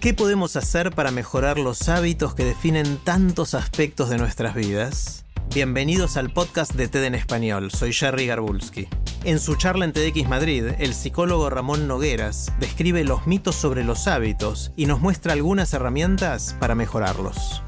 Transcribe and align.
¿Qué 0.00 0.14
podemos 0.14 0.56
hacer 0.56 0.92
para 0.92 1.10
mejorar 1.10 1.58
los 1.58 1.90
hábitos 1.90 2.34
que 2.34 2.42
definen 2.42 2.96
tantos 3.04 3.52
aspectos 3.52 4.08
de 4.08 4.16
nuestras 4.16 4.54
vidas? 4.54 5.26
Bienvenidos 5.52 6.16
al 6.16 6.32
podcast 6.32 6.72
de 6.72 6.88
TED 6.88 7.04
en 7.04 7.14
español, 7.14 7.70
soy 7.70 7.92
Jerry 7.92 8.26
Garbulski. 8.26 8.88
En 9.24 9.38
su 9.38 9.56
charla 9.56 9.84
en 9.84 9.92
TEDx 9.92 10.26
Madrid, 10.26 10.68
el 10.78 10.94
psicólogo 10.94 11.50
Ramón 11.50 11.86
Nogueras 11.86 12.50
describe 12.58 13.04
los 13.04 13.26
mitos 13.26 13.56
sobre 13.56 13.84
los 13.84 14.06
hábitos 14.06 14.72
y 14.74 14.86
nos 14.86 15.00
muestra 15.00 15.34
algunas 15.34 15.74
herramientas 15.74 16.56
para 16.58 16.74
mejorarlos. 16.74 17.62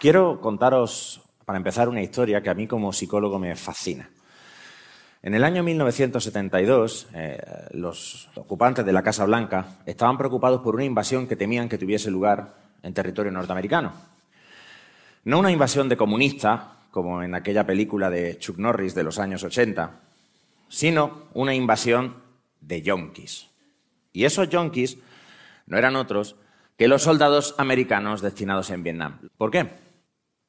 Quiero 0.00 0.40
contaros, 0.40 1.20
para 1.44 1.56
empezar, 1.56 1.88
una 1.88 2.00
historia 2.00 2.40
que 2.40 2.50
a 2.50 2.54
mí 2.54 2.68
como 2.68 2.92
psicólogo 2.92 3.36
me 3.40 3.56
fascina. 3.56 4.08
En 5.20 5.34
el 5.34 5.42
año 5.42 5.64
1972, 5.64 7.08
eh, 7.14 7.40
los 7.72 8.28
ocupantes 8.36 8.86
de 8.86 8.92
la 8.92 9.02
Casa 9.02 9.24
Blanca 9.24 9.80
estaban 9.86 10.16
preocupados 10.16 10.60
por 10.60 10.76
una 10.76 10.84
invasión 10.84 11.26
que 11.26 11.34
temían 11.34 11.68
que 11.68 11.78
tuviese 11.78 12.12
lugar 12.12 12.54
en 12.80 12.94
territorio 12.94 13.32
norteamericano. 13.32 13.92
No 15.24 15.40
una 15.40 15.50
invasión 15.50 15.88
de 15.88 15.96
comunistas, 15.96 16.60
como 16.92 17.24
en 17.24 17.34
aquella 17.34 17.66
película 17.66 18.08
de 18.08 18.38
Chuck 18.38 18.58
Norris 18.58 18.94
de 18.94 19.02
los 19.02 19.18
años 19.18 19.42
80, 19.42 19.98
sino 20.68 21.24
una 21.34 21.54
invasión 21.54 22.22
de 22.60 22.82
yonkis. 22.82 23.48
Y 24.12 24.26
esos 24.26 24.48
yonkis 24.48 24.98
no 25.66 25.76
eran 25.76 25.96
otros 25.96 26.36
que 26.76 26.86
los 26.86 27.02
soldados 27.02 27.56
americanos 27.58 28.22
destinados 28.22 28.70
en 28.70 28.84
Vietnam. 28.84 29.18
¿Por 29.36 29.50
qué? 29.50 29.87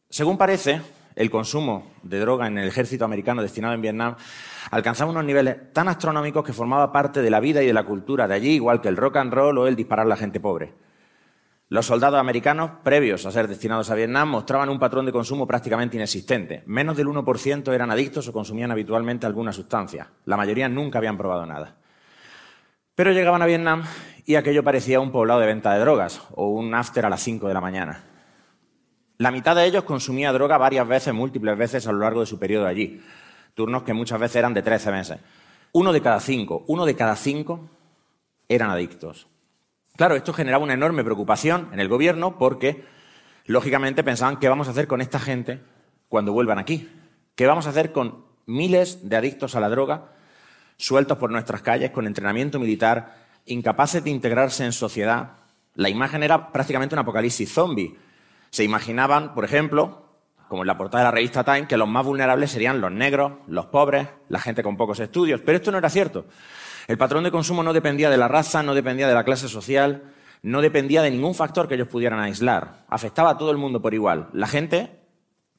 Según 0.10 0.40
parece, 0.40 0.82
el 1.16 1.30
consumo 1.30 1.92
de 2.02 2.20
droga 2.20 2.48
en 2.48 2.58
el 2.58 2.68
ejército 2.68 3.06
americano 3.06 3.44
destinado 3.44 3.76
en 3.76 3.82
Vietnam 3.82 4.16
alcanzaba 4.72 5.12
unos 5.12 5.24
niveles 5.24 5.72
tan 5.72 5.88
astronómicos 5.88 6.44
que 6.44 6.52
formaba 6.54 6.92
parte 6.92 7.22
de 7.22 7.30
la 7.30 7.40
vida 7.40 7.62
y 7.62 7.68
de 7.68 7.74
la 7.74 7.84
cultura 7.84 8.28
de 8.28 8.34
allí, 8.34 8.52
igual 8.52 8.82
que 8.82 8.88
el 8.88 8.98
rock 8.98 9.18
and 9.18 9.32
roll 9.32 9.58
o 9.60 9.68
el 9.68 9.76
disparar 9.76 10.08
a 10.08 10.10
la 10.10 10.18
gente 10.18 10.40
pobre. 10.40 10.74
Los 11.68 11.86
soldados 11.86 12.20
americanos, 12.20 12.72
previos 12.84 13.28
a 13.28 13.32
ser 13.32 13.48
destinados 13.48 13.92
a 13.92 13.96
Vietnam, 13.96 14.30
mostraban 14.30 14.70
un 14.70 14.80
patrón 14.80 15.06
de 15.06 15.12
consumo 15.12 15.46
prácticamente 15.46 15.98
inexistente. 15.98 16.64
Menos 16.66 16.98
del 16.98 17.08
1% 17.08 17.72
eran 17.72 17.92
adictos 17.92 18.28
o 18.28 18.34
consumían 18.34 18.72
habitualmente 18.72 19.28
alguna 19.28 19.54
sustancia. 19.54 20.08
La 20.26 20.38
mayoría 20.38 20.68
nunca 20.68 20.98
habían 20.98 21.20
probado 21.20 21.46
nada. 21.46 21.76
Pero 22.96 23.12
llegaban 23.12 23.44
a 23.44 23.46
Vietnam 23.46 23.84
y 24.26 24.34
aquello 24.34 24.64
parecía 24.64 25.00
un 25.00 25.12
poblado 25.12 25.42
de 25.42 25.46
venta 25.46 25.72
de 25.72 25.80
drogas 25.80 26.24
o 26.32 26.50
un 26.50 26.74
after 26.74 27.06
a 27.06 27.10
las 27.12 27.22
5 27.22 27.48
de 27.48 27.54
la 27.54 27.62
mañana. 27.62 28.09
La 29.22 29.32
mitad 29.32 29.54
de 29.54 29.66
ellos 29.66 29.84
consumía 29.84 30.32
droga 30.32 30.58
varias 30.58 30.88
veces, 30.88 31.14
múltiples 31.14 31.58
veces 31.58 31.86
a 31.86 31.92
lo 31.92 32.00
largo 32.00 32.22
de 32.22 32.26
su 32.26 32.40
periodo 32.40 32.66
allí. 32.66 33.04
Turnos 33.54 33.84
que 33.84 33.94
muchas 33.94 34.18
veces 34.18 34.38
eran 34.38 34.54
de 34.54 34.62
13 34.62 34.92
meses. 34.94 35.20
Uno 35.74 35.92
de 35.92 36.02
cada 36.02 36.22
cinco, 36.22 36.64
uno 36.68 36.86
de 36.86 36.96
cada 36.96 37.18
cinco 37.18 37.68
eran 38.48 38.70
adictos. 38.70 39.28
Claro, 39.98 40.16
esto 40.16 40.32
generaba 40.32 40.64
una 40.64 40.74
enorme 40.74 41.04
preocupación 41.04 41.68
en 41.74 41.82
el 41.82 41.90
gobierno 41.90 42.38
porque, 42.38 42.86
lógicamente, 43.46 44.06
pensaban 44.06 44.38
qué 44.38 44.48
vamos 44.48 44.70
a 44.70 44.72
hacer 44.72 44.88
con 44.88 45.02
esta 45.02 45.20
gente 45.20 45.60
cuando 46.08 46.32
vuelvan 46.32 46.58
aquí. 46.58 46.90
¿Qué 47.36 47.46
vamos 47.46 47.68
a 47.68 47.72
hacer 47.72 47.92
con 47.92 48.24
miles 48.46 49.10
de 49.10 49.18
adictos 49.18 49.54
a 49.54 49.60
la 49.60 49.68
droga 49.68 50.14
sueltos 50.78 51.18
por 51.18 51.30
nuestras 51.30 51.62
calles, 51.62 51.92
con 51.92 52.08
entrenamiento 52.08 52.58
militar, 52.58 53.18
incapaces 53.46 54.02
de 54.02 54.12
integrarse 54.12 54.64
en 54.64 54.72
sociedad? 54.72 55.34
La 55.76 55.90
imagen 55.90 56.24
era 56.24 56.54
prácticamente 56.54 56.96
un 56.96 57.00
apocalipsis 57.00 57.52
zombie 57.52 57.98
se 58.50 58.64
imaginaban, 58.64 59.34
por 59.34 59.46
ejemplo, 59.46 60.06
como 60.48 60.64
en 60.64 60.68
la 60.68 60.78
portada 60.78 61.04
de 61.04 61.08
la 61.08 61.12
revista 61.12 61.44
Time, 61.44 61.68
que 61.68 61.78
los 61.78 61.88
más 61.88 62.06
vulnerables 62.06 62.52
serían 62.52 62.82
los 62.82 62.92
negros, 62.92 63.34
los 63.48 63.68
pobres, 63.68 64.08
la 64.30 64.40
gente 64.40 64.64
con 64.64 64.78
pocos 64.78 65.00
estudios. 65.00 65.42
Pero 65.42 65.58
esto 65.58 65.72
no 65.72 65.78
era 65.78 65.90
cierto. 65.90 66.26
El 66.88 66.98
patrón 66.98 67.24
de 67.24 67.32
consumo 67.32 67.62
no 67.62 67.72
dependía 67.72 68.10
de 68.10 68.18
la 68.18 68.28
raza, 68.28 68.64
no 68.64 68.74
dependía 68.74 69.08
de 69.08 69.14
la 69.14 69.24
clase 69.24 69.48
social, 69.48 70.12
no 70.42 70.62
dependía 70.62 71.04
de 71.04 71.12
ningún 71.12 71.36
factor 71.36 71.68
que 71.68 71.76
ellos 71.76 71.88
pudieran 71.88 72.20
aislar. 72.20 72.86
Afectaba 72.90 73.30
a 73.30 73.38
todo 73.38 73.52
el 73.52 73.58
mundo 73.58 73.82
por 73.82 73.94
igual. 73.94 74.30
La 74.34 74.48
gente 74.48 75.00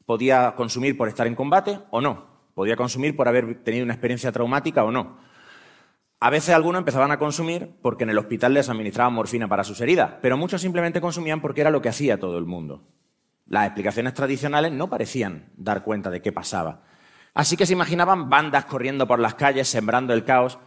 podía 0.07 0.55
consumir 0.57 0.97
por 0.97 1.07
estar 1.07 1.28
en 1.28 1.37
combate 1.37 1.78
o 1.91 2.01
no. 2.01 2.27
Podía 2.55 2.75
consumir 2.75 3.15
por 3.15 3.28
haber 3.28 3.62
tenido 3.62 3.84
una 3.84 3.95
experiencia 3.95 4.33
traumática 4.33 4.83
o 4.83 4.91
no. 4.91 5.19
A 6.22 6.28
veces 6.28 6.54
algunos 6.54 6.81
empezaban 6.81 7.10
a 7.10 7.19
consumir 7.19 7.70
porque 7.81 8.04
en 8.04 8.10
el 8.10 8.19
hospital 8.19 8.53
les 8.53 8.69
administraban 8.69 9.14
morfina 9.14 9.48
para 9.48 9.64
sus 9.64 9.81
heridas, 9.81 10.12
pero 10.20 10.36
muchos 10.36 10.60
simplemente 10.60 11.00
consumían 11.00 11.41
porque 11.41 11.62
era 11.62 11.70
lo 11.70 11.81
que 11.81 11.88
hacía 11.88 12.20
todo 12.20 12.36
el 12.36 12.44
mundo. 12.44 12.86
Las 13.47 13.64
explicaciones 13.64 14.12
tradicionales 14.12 14.70
no 14.70 14.91
parecían 14.91 15.50
dar 15.56 15.82
cuenta 15.82 16.10
de 16.10 16.20
qué 16.20 16.30
pasaba. 16.30 16.82
Así 17.32 17.56
que 17.56 17.64
se 17.64 17.72
imaginaban 17.72 18.28
bandas 18.28 18.66
corriendo 18.66 19.09
por 19.09 19.19
las 19.19 19.34
calles, 19.34 19.66
sembrando 19.66 20.12
el 20.12 20.25
caos, 20.25 20.59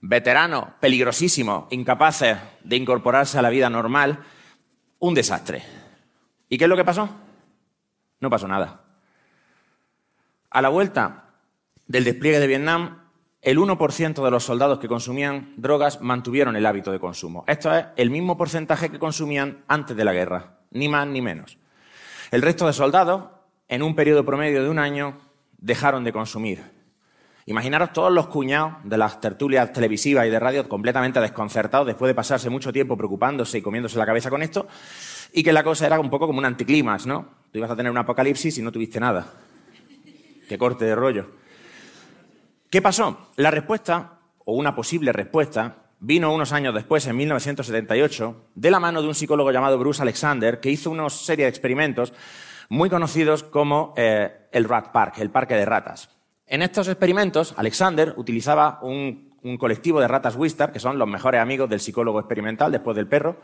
veteranos 0.00 0.68
peligrosísimos, 0.80 1.66
incapaces 1.70 2.38
de 2.62 2.76
incorporarse 2.76 3.38
a 3.38 3.42
la 3.42 3.50
vida 3.50 3.68
normal, 3.68 4.20
un 5.00 5.12
desastre. 5.12 5.62
¿Y 6.48 6.56
qué 6.56 6.64
es 6.64 6.70
lo 6.70 6.76
que 6.76 6.84
pasó? 6.84 7.10
No 8.20 8.30
pasó 8.30 8.48
nada. 8.48 8.80
A 10.48 10.62
la 10.62 10.70
vuelta 10.70 11.34
del 11.86 12.04
despliegue 12.04 12.40
de 12.40 12.46
Vietnam, 12.46 13.03
el 13.44 13.58
1% 13.58 14.24
de 14.24 14.30
los 14.30 14.42
soldados 14.42 14.78
que 14.78 14.88
consumían 14.88 15.52
drogas 15.58 16.00
mantuvieron 16.00 16.56
el 16.56 16.64
hábito 16.64 16.90
de 16.90 16.98
consumo. 16.98 17.44
Esto 17.46 17.74
es 17.76 17.84
el 17.96 18.08
mismo 18.08 18.38
porcentaje 18.38 18.88
que 18.88 18.98
consumían 18.98 19.64
antes 19.68 19.94
de 19.94 20.04
la 20.04 20.14
guerra, 20.14 20.60
ni 20.70 20.88
más 20.88 21.06
ni 21.06 21.20
menos. 21.20 21.58
El 22.30 22.40
resto 22.40 22.66
de 22.66 22.72
soldados, 22.72 23.24
en 23.68 23.82
un 23.82 23.94
periodo 23.94 24.24
promedio 24.24 24.62
de 24.62 24.70
un 24.70 24.78
año, 24.78 25.18
dejaron 25.58 26.04
de 26.04 26.12
consumir. 26.12 26.62
Imaginaros 27.44 27.92
todos 27.92 28.10
los 28.10 28.28
cuñados 28.28 28.76
de 28.82 28.96
las 28.96 29.20
tertulias 29.20 29.70
televisivas 29.74 30.26
y 30.26 30.30
de 30.30 30.40
radio 30.40 30.66
completamente 30.66 31.20
desconcertados 31.20 31.86
después 31.86 32.08
de 32.08 32.14
pasarse 32.14 32.48
mucho 32.48 32.72
tiempo 32.72 32.96
preocupándose 32.96 33.58
y 33.58 33.62
comiéndose 33.62 33.98
la 33.98 34.06
cabeza 34.06 34.30
con 34.30 34.42
esto, 34.42 34.66
y 35.34 35.42
que 35.42 35.52
la 35.52 35.62
cosa 35.62 35.86
era 35.86 36.00
un 36.00 36.08
poco 36.08 36.26
como 36.26 36.38
un 36.38 36.46
anticlimax, 36.46 37.04
¿no? 37.04 37.28
Tú 37.52 37.58
ibas 37.58 37.70
a 37.70 37.76
tener 37.76 37.92
un 37.92 37.98
apocalipsis 37.98 38.56
y 38.56 38.62
no 38.62 38.72
tuviste 38.72 38.98
nada. 38.98 39.26
Qué 40.48 40.56
corte 40.56 40.86
de 40.86 40.94
rollo. 40.94 41.43
¿Qué 42.74 42.82
pasó? 42.82 43.28
La 43.36 43.52
respuesta, 43.52 44.18
o 44.44 44.54
una 44.54 44.74
posible 44.74 45.12
respuesta, 45.12 45.76
vino 46.00 46.34
unos 46.34 46.52
años 46.52 46.74
después, 46.74 47.06
en 47.06 47.16
1978, 47.16 48.48
de 48.52 48.70
la 48.72 48.80
mano 48.80 49.00
de 49.00 49.06
un 49.06 49.14
psicólogo 49.14 49.52
llamado 49.52 49.78
Bruce 49.78 50.02
Alexander, 50.02 50.58
que 50.58 50.70
hizo 50.70 50.90
una 50.90 51.08
serie 51.08 51.44
de 51.44 51.50
experimentos 51.50 52.12
muy 52.68 52.90
conocidos 52.90 53.44
como 53.44 53.94
eh, 53.96 54.48
el 54.50 54.64
Rat 54.64 54.90
Park, 54.90 55.18
el 55.18 55.30
parque 55.30 55.54
de 55.54 55.64
ratas. 55.64 56.10
En 56.48 56.62
estos 56.62 56.88
experimentos, 56.88 57.54
Alexander 57.56 58.12
utilizaba 58.16 58.80
un, 58.82 59.36
un 59.44 59.56
colectivo 59.56 60.00
de 60.00 60.08
ratas 60.08 60.34
Wistar, 60.34 60.72
que 60.72 60.80
son 60.80 60.98
los 60.98 61.06
mejores 61.06 61.40
amigos 61.40 61.70
del 61.70 61.78
psicólogo 61.78 62.18
experimental 62.18 62.72
después 62.72 62.96
del 62.96 63.06
perro, 63.06 63.36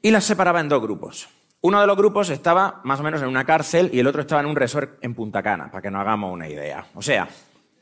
y 0.00 0.12
las 0.12 0.22
separaba 0.22 0.60
en 0.60 0.68
dos 0.68 0.80
grupos. 0.80 1.28
Uno 1.62 1.80
de 1.80 1.88
los 1.88 1.96
grupos 1.96 2.30
estaba 2.30 2.80
más 2.84 3.00
o 3.00 3.02
menos 3.02 3.22
en 3.22 3.28
una 3.28 3.44
cárcel 3.44 3.90
y 3.92 3.98
el 3.98 4.06
otro 4.06 4.20
estaba 4.20 4.40
en 4.40 4.46
un 4.46 4.54
resort 4.54 5.02
en 5.02 5.16
Punta 5.16 5.42
Cana, 5.42 5.68
para 5.68 5.82
que 5.82 5.90
nos 5.90 6.02
hagamos 6.02 6.32
una 6.32 6.48
idea. 6.48 6.86
O 6.94 7.02
sea, 7.02 7.28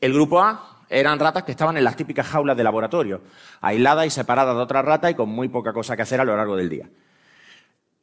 el 0.01 0.13
grupo 0.13 0.41
A 0.41 0.79
eran 0.89 1.19
ratas 1.19 1.43
que 1.43 1.51
estaban 1.51 1.77
en 1.77 1.85
las 1.85 1.95
típicas 1.95 2.27
jaulas 2.27 2.57
de 2.57 2.63
laboratorio, 2.63 3.21
aisladas 3.61 4.05
y 4.07 4.09
separadas 4.09 4.55
de 4.55 4.61
otras 4.61 4.83
ratas 4.83 5.11
y 5.11 5.15
con 5.15 5.29
muy 5.29 5.47
poca 5.47 5.71
cosa 5.71 5.95
que 5.95 6.01
hacer 6.01 6.19
a 6.19 6.25
lo 6.25 6.35
largo 6.35 6.57
del 6.57 6.69
día. 6.69 6.89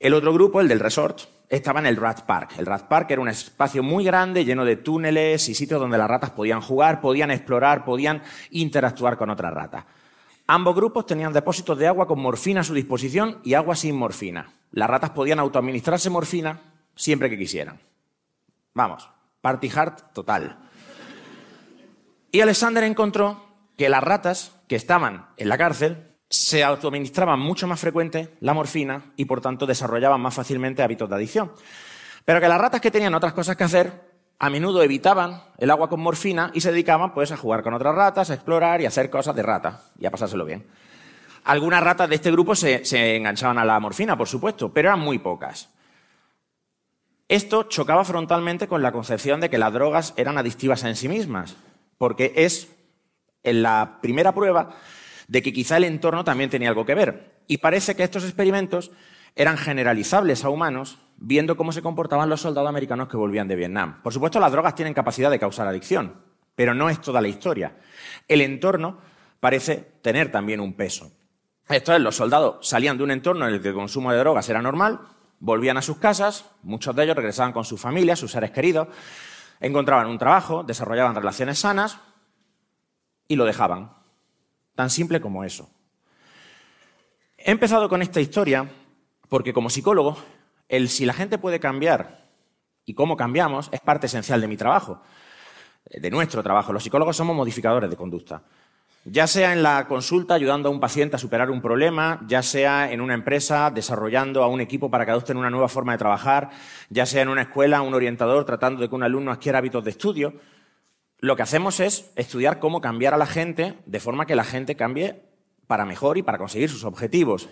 El 0.00 0.14
otro 0.14 0.32
grupo, 0.32 0.60
el 0.60 0.68
del 0.68 0.80
resort, 0.80 1.22
estaba 1.48 1.80
en 1.80 1.86
el 1.86 1.96
Rat 1.96 2.22
Park. 2.22 2.52
El 2.56 2.66
Rat 2.66 2.84
Park 2.84 3.10
era 3.10 3.20
un 3.20 3.28
espacio 3.28 3.82
muy 3.82 4.04
grande, 4.04 4.44
lleno 4.44 4.64
de 4.64 4.76
túneles 4.76 5.48
y 5.48 5.54
sitios 5.54 5.80
donde 5.80 5.98
las 5.98 6.08
ratas 6.08 6.30
podían 6.30 6.60
jugar, 6.60 7.00
podían 7.00 7.30
explorar, 7.30 7.84
podían 7.84 8.22
interactuar 8.50 9.18
con 9.18 9.28
otras 9.28 9.52
ratas. 9.52 9.84
Ambos 10.46 10.76
grupos 10.76 11.04
tenían 11.04 11.32
depósitos 11.32 11.76
de 11.76 11.88
agua 11.88 12.06
con 12.06 12.20
morfina 12.20 12.60
a 12.60 12.64
su 12.64 12.74
disposición 12.74 13.40
y 13.44 13.54
agua 13.54 13.74
sin 13.74 13.96
morfina. 13.96 14.52
Las 14.70 14.88
ratas 14.88 15.10
podían 15.10 15.40
autoadministrarse 15.40 16.10
morfina 16.10 16.60
siempre 16.94 17.28
que 17.28 17.36
quisieran. 17.36 17.80
Vamos, 18.72 19.10
party 19.42 19.70
hard 19.74 20.12
total. 20.14 20.67
Y 22.30 22.40
Alexander 22.40 22.84
encontró 22.84 23.42
que 23.76 23.88
las 23.88 24.02
ratas 24.02 24.52
que 24.66 24.76
estaban 24.76 25.28
en 25.36 25.48
la 25.48 25.56
cárcel 25.56 26.08
se 26.28 26.62
autoadministraban 26.62 27.40
mucho 27.40 27.66
más 27.66 27.80
frecuente 27.80 28.34
la 28.40 28.52
morfina 28.52 29.12
y 29.16 29.24
por 29.24 29.40
tanto 29.40 29.66
desarrollaban 29.66 30.20
más 30.20 30.34
fácilmente 30.34 30.82
hábitos 30.82 31.08
de 31.08 31.16
adicción. 31.16 31.52
Pero 32.24 32.40
que 32.40 32.48
las 32.48 32.60
ratas 32.60 32.82
que 32.82 32.90
tenían 32.90 33.14
otras 33.14 33.32
cosas 33.32 33.56
que 33.56 33.64
hacer 33.64 34.08
a 34.38 34.50
menudo 34.50 34.82
evitaban 34.82 35.42
el 35.56 35.70
agua 35.70 35.88
con 35.88 36.00
morfina 36.00 36.50
y 36.52 36.60
se 36.60 36.70
dedicaban 36.70 37.14
pues 37.14 37.32
a 37.32 37.36
jugar 37.36 37.62
con 37.62 37.72
otras 37.72 37.94
ratas, 37.94 38.30
a 38.30 38.34
explorar 38.34 38.80
y 38.80 38.84
a 38.84 38.88
hacer 38.88 39.08
cosas 39.08 39.34
de 39.34 39.42
rata 39.42 39.82
y 39.98 40.04
a 40.04 40.10
pasárselo 40.10 40.44
bien. 40.44 40.66
Algunas 41.44 41.82
ratas 41.82 42.10
de 42.10 42.16
este 42.16 42.30
grupo 42.30 42.54
se, 42.54 42.84
se 42.84 43.16
enganchaban 43.16 43.58
a 43.58 43.64
la 43.64 43.80
morfina, 43.80 44.18
por 44.18 44.28
supuesto, 44.28 44.70
pero 44.70 44.90
eran 44.90 45.00
muy 45.00 45.18
pocas. 45.18 45.70
Esto 47.26 47.64
chocaba 47.64 48.04
frontalmente 48.04 48.68
con 48.68 48.82
la 48.82 48.92
concepción 48.92 49.40
de 49.40 49.48
que 49.48 49.58
las 49.58 49.72
drogas 49.72 50.12
eran 50.16 50.36
adictivas 50.36 50.84
en 50.84 50.96
sí 50.96 51.08
mismas, 51.08 51.56
porque 51.98 52.32
es 52.36 52.68
en 53.42 53.62
la 53.62 53.98
primera 54.00 54.32
prueba 54.32 54.70
de 55.26 55.42
que 55.42 55.52
quizá 55.52 55.76
el 55.76 55.84
entorno 55.84 56.24
también 56.24 56.50
tenía 56.50 56.70
algo 56.70 56.86
que 56.86 56.94
ver. 56.94 57.42
Y 57.46 57.58
parece 57.58 57.94
que 57.94 58.02
estos 58.02 58.24
experimentos 58.24 58.90
eran 59.36 59.56
generalizables 59.56 60.44
a 60.44 60.48
humanos 60.48 60.98
viendo 61.16 61.56
cómo 61.56 61.72
se 61.72 61.82
comportaban 61.82 62.28
los 62.28 62.40
soldados 62.40 62.68
americanos 62.68 63.08
que 63.08 63.16
volvían 63.16 63.48
de 63.48 63.56
Vietnam. 63.56 64.00
Por 64.02 64.12
supuesto, 64.12 64.40
las 64.40 64.52
drogas 64.52 64.74
tienen 64.74 64.94
capacidad 64.94 65.30
de 65.30 65.38
causar 65.38 65.66
adicción, 65.66 66.14
pero 66.54 66.74
no 66.74 66.88
es 66.88 67.00
toda 67.00 67.20
la 67.20 67.28
historia. 67.28 67.76
El 68.26 68.40
entorno 68.40 68.98
parece 69.40 69.76
tener 70.02 70.30
también 70.30 70.60
un 70.60 70.74
peso. 70.74 71.10
Esto 71.68 71.92
es, 71.92 72.00
los 72.00 72.16
soldados 72.16 72.66
salían 72.66 72.96
de 72.96 73.04
un 73.04 73.10
entorno 73.10 73.46
en 73.46 73.54
el 73.54 73.60
que 73.60 73.68
el 73.68 73.74
consumo 73.74 74.10
de 74.10 74.18
drogas 74.18 74.48
era 74.48 74.62
normal, 74.62 75.00
volvían 75.40 75.76
a 75.76 75.82
sus 75.82 75.98
casas, 75.98 76.46
muchos 76.62 76.96
de 76.96 77.04
ellos 77.04 77.16
regresaban 77.16 77.52
con 77.52 77.64
sus 77.64 77.80
familias, 77.80 78.18
sus 78.18 78.32
seres 78.32 78.50
queridos, 78.50 78.88
encontraban 79.60 80.06
un 80.06 80.18
trabajo, 80.18 80.62
desarrollaban 80.62 81.14
relaciones 81.14 81.58
sanas 81.58 81.98
y 83.26 83.36
lo 83.36 83.44
dejaban. 83.44 83.92
Tan 84.74 84.90
simple 84.90 85.20
como 85.20 85.44
eso. 85.44 85.70
He 87.36 87.50
empezado 87.50 87.88
con 87.88 88.02
esta 88.02 88.20
historia 88.20 88.68
porque 89.28 89.52
como 89.52 89.70
psicólogo, 89.70 90.16
el 90.68 90.88
si 90.88 91.04
la 91.04 91.12
gente 91.12 91.38
puede 91.38 91.60
cambiar 91.60 92.28
y 92.84 92.94
cómo 92.94 93.16
cambiamos 93.16 93.68
es 93.72 93.80
parte 93.80 94.06
esencial 94.06 94.40
de 94.40 94.48
mi 94.48 94.56
trabajo, 94.56 95.02
de 95.84 96.10
nuestro 96.10 96.42
trabajo. 96.42 96.72
Los 96.72 96.82
psicólogos 96.82 97.16
somos 97.16 97.36
modificadores 97.36 97.90
de 97.90 97.96
conducta. 97.96 98.42
Ya 99.10 99.26
sea 99.26 99.54
en 99.54 99.62
la 99.62 99.86
consulta 99.88 100.34
ayudando 100.34 100.68
a 100.68 100.72
un 100.72 100.80
paciente 100.80 101.16
a 101.16 101.18
superar 101.18 101.50
un 101.50 101.62
problema, 101.62 102.20
ya 102.26 102.42
sea 102.42 102.92
en 102.92 103.00
una 103.00 103.14
empresa 103.14 103.70
desarrollando 103.70 104.42
a 104.42 104.48
un 104.48 104.60
equipo 104.60 104.90
para 104.90 105.06
que 105.06 105.12
adopten 105.12 105.38
una 105.38 105.48
nueva 105.48 105.68
forma 105.68 105.92
de 105.92 105.98
trabajar, 105.98 106.50
ya 106.90 107.06
sea 107.06 107.22
en 107.22 107.28
una 107.28 107.42
escuela 107.42 107.80
un 107.80 107.94
orientador 107.94 108.44
tratando 108.44 108.82
de 108.82 108.90
que 108.90 108.94
un 108.94 109.02
alumno 109.02 109.32
adquiera 109.32 109.60
hábitos 109.60 109.82
de 109.82 109.92
estudio, 109.92 110.34
lo 111.20 111.36
que 111.36 111.42
hacemos 111.42 111.80
es 111.80 112.12
estudiar 112.16 112.58
cómo 112.58 112.82
cambiar 112.82 113.14
a 113.14 113.16
la 113.16 113.24
gente 113.24 113.78
de 113.86 113.98
forma 113.98 114.26
que 114.26 114.36
la 114.36 114.44
gente 114.44 114.76
cambie 114.76 115.22
para 115.66 115.86
mejor 115.86 116.18
y 116.18 116.22
para 116.22 116.36
conseguir 116.36 116.68
sus 116.68 116.84
objetivos. 116.84 117.48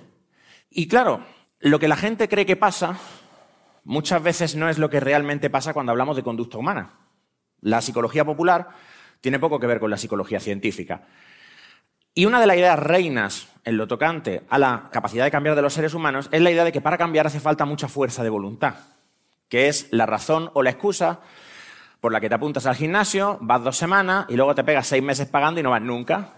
Y 0.69 0.89
claro, 0.89 1.25
lo 1.61 1.79
que 1.79 1.89
la 1.89 1.97
gente 1.97 2.29
cree 2.29 2.45
que 2.45 2.57
pasa 2.57 2.99
muchas 3.83 4.23
veces 4.23 4.57
no 4.57 4.69
es 4.69 4.77
lo 4.77 4.91
que 4.91 5.01
realmente 5.01 5.49
pasa 5.49 5.73
cuando 5.73 5.93
hablamos 5.93 6.17
de 6.17 6.23
conducta 6.23 6.59
humana. 6.59 6.99
La 7.63 7.81
psicología 7.81 8.27
popular 8.27 8.69
tiene 9.23 9.39
poco 9.39 9.59
que 9.59 9.67
ver 9.67 9.81
con 9.81 9.91
la 9.91 9.97
psicología 9.97 10.39
científica. 10.39 11.07
Y 12.19 12.25
una 12.25 12.41
de 12.41 12.47
las 12.47 12.57
ideas 12.57 12.79
reinas 12.79 13.47
en 13.67 13.77
lo 13.77 13.87
tocante 13.87 14.43
a 14.49 14.59
la 14.59 14.89
capacidad 14.91 15.25
de 15.25 15.31
cambiar 15.31 15.55
de 15.55 15.61
los 15.61 15.75
seres 15.75 15.93
humanos 15.93 16.31
es 16.33 16.41
la 16.41 16.51
idea 16.51 16.65
de 16.65 16.73
que 16.73 16.81
para 16.81 16.97
cambiar 16.97 17.27
hace 17.27 17.41
falta 17.41 17.67
mucha 17.67 17.89
fuerza 17.89 18.23
de 18.23 18.31
voluntad, 18.31 18.77
que 19.51 19.69
es 19.69 19.89
la 19.91 20.07
razón 20.07 20.51
o 20.55 20.63
la 20.63 20.71
excusa 20.71 21.21
por 22.01 22.13
la 22.13 22.21
que 22.23 22.31
te 22.31 22.35
apuntas 22.35 22.65
al 22.65 22.75
gimnasio, 22.75 23.37
vas 23.43 23.63
dos 23.63 23.77
semanas 23.77 24.25
y 24.31 24.37
luego 24.37 24.55
te 24.55 24.65
pegas 24.65 24.87
seis 24.87 25.03
meses 25.03 25.29
pagando 25.29 25.61
y 25.61 25.63
no 25.63 25.73
vas 25.73 25.83
nunca, 25.83 26.31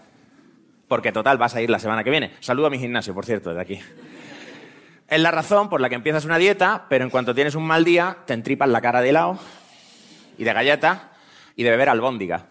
porque 0.89 1.13
total 1.13 1.37
vas 1.37 1.55
a 1.55 1.61
ir 1.61 1.69
la 1.69 1.79
semana 1.79 2.03
que 2.03 2.09
viene. 2.09 2.33
Saludo 2.41 2.67
a 2.67 2.71
mi 2.71 2.77
gimnasio, 2.77 3.13
por 3.13 3.25
cierto, 3.25 3.51
desde 3.51 3.61
aquí. 3.61 3.79
Es 5.07 5.21
la 5.21 5.31
razón 5.31 5.69
por 5.69 5.79
la 5.79 5.87
que 5.87 5.95
empiezas 5.95 6.25
una 6.25 6.37
dieta, 6.37 6.87
pero 6.89 7.05
en 7.05 7.09
cuanto 7.09 7.33
tienes 7.33 7.55
un 7.55 7.65
mal 7.65 7.85
día, 7.85 8.17
te 8.25 8.33
entripas 8.33 8.67
la 8.67 8.81
cara 8.81 8.99
de 8.99 9.11
helado 9.11 9.39
y 10.37 10.43
de 10.43 10.51
galleta 10.51 11.11
y 11.55 11.63
de 11.63 11.69
beber 11.69 11.87
albóndiga. 11.87 12.47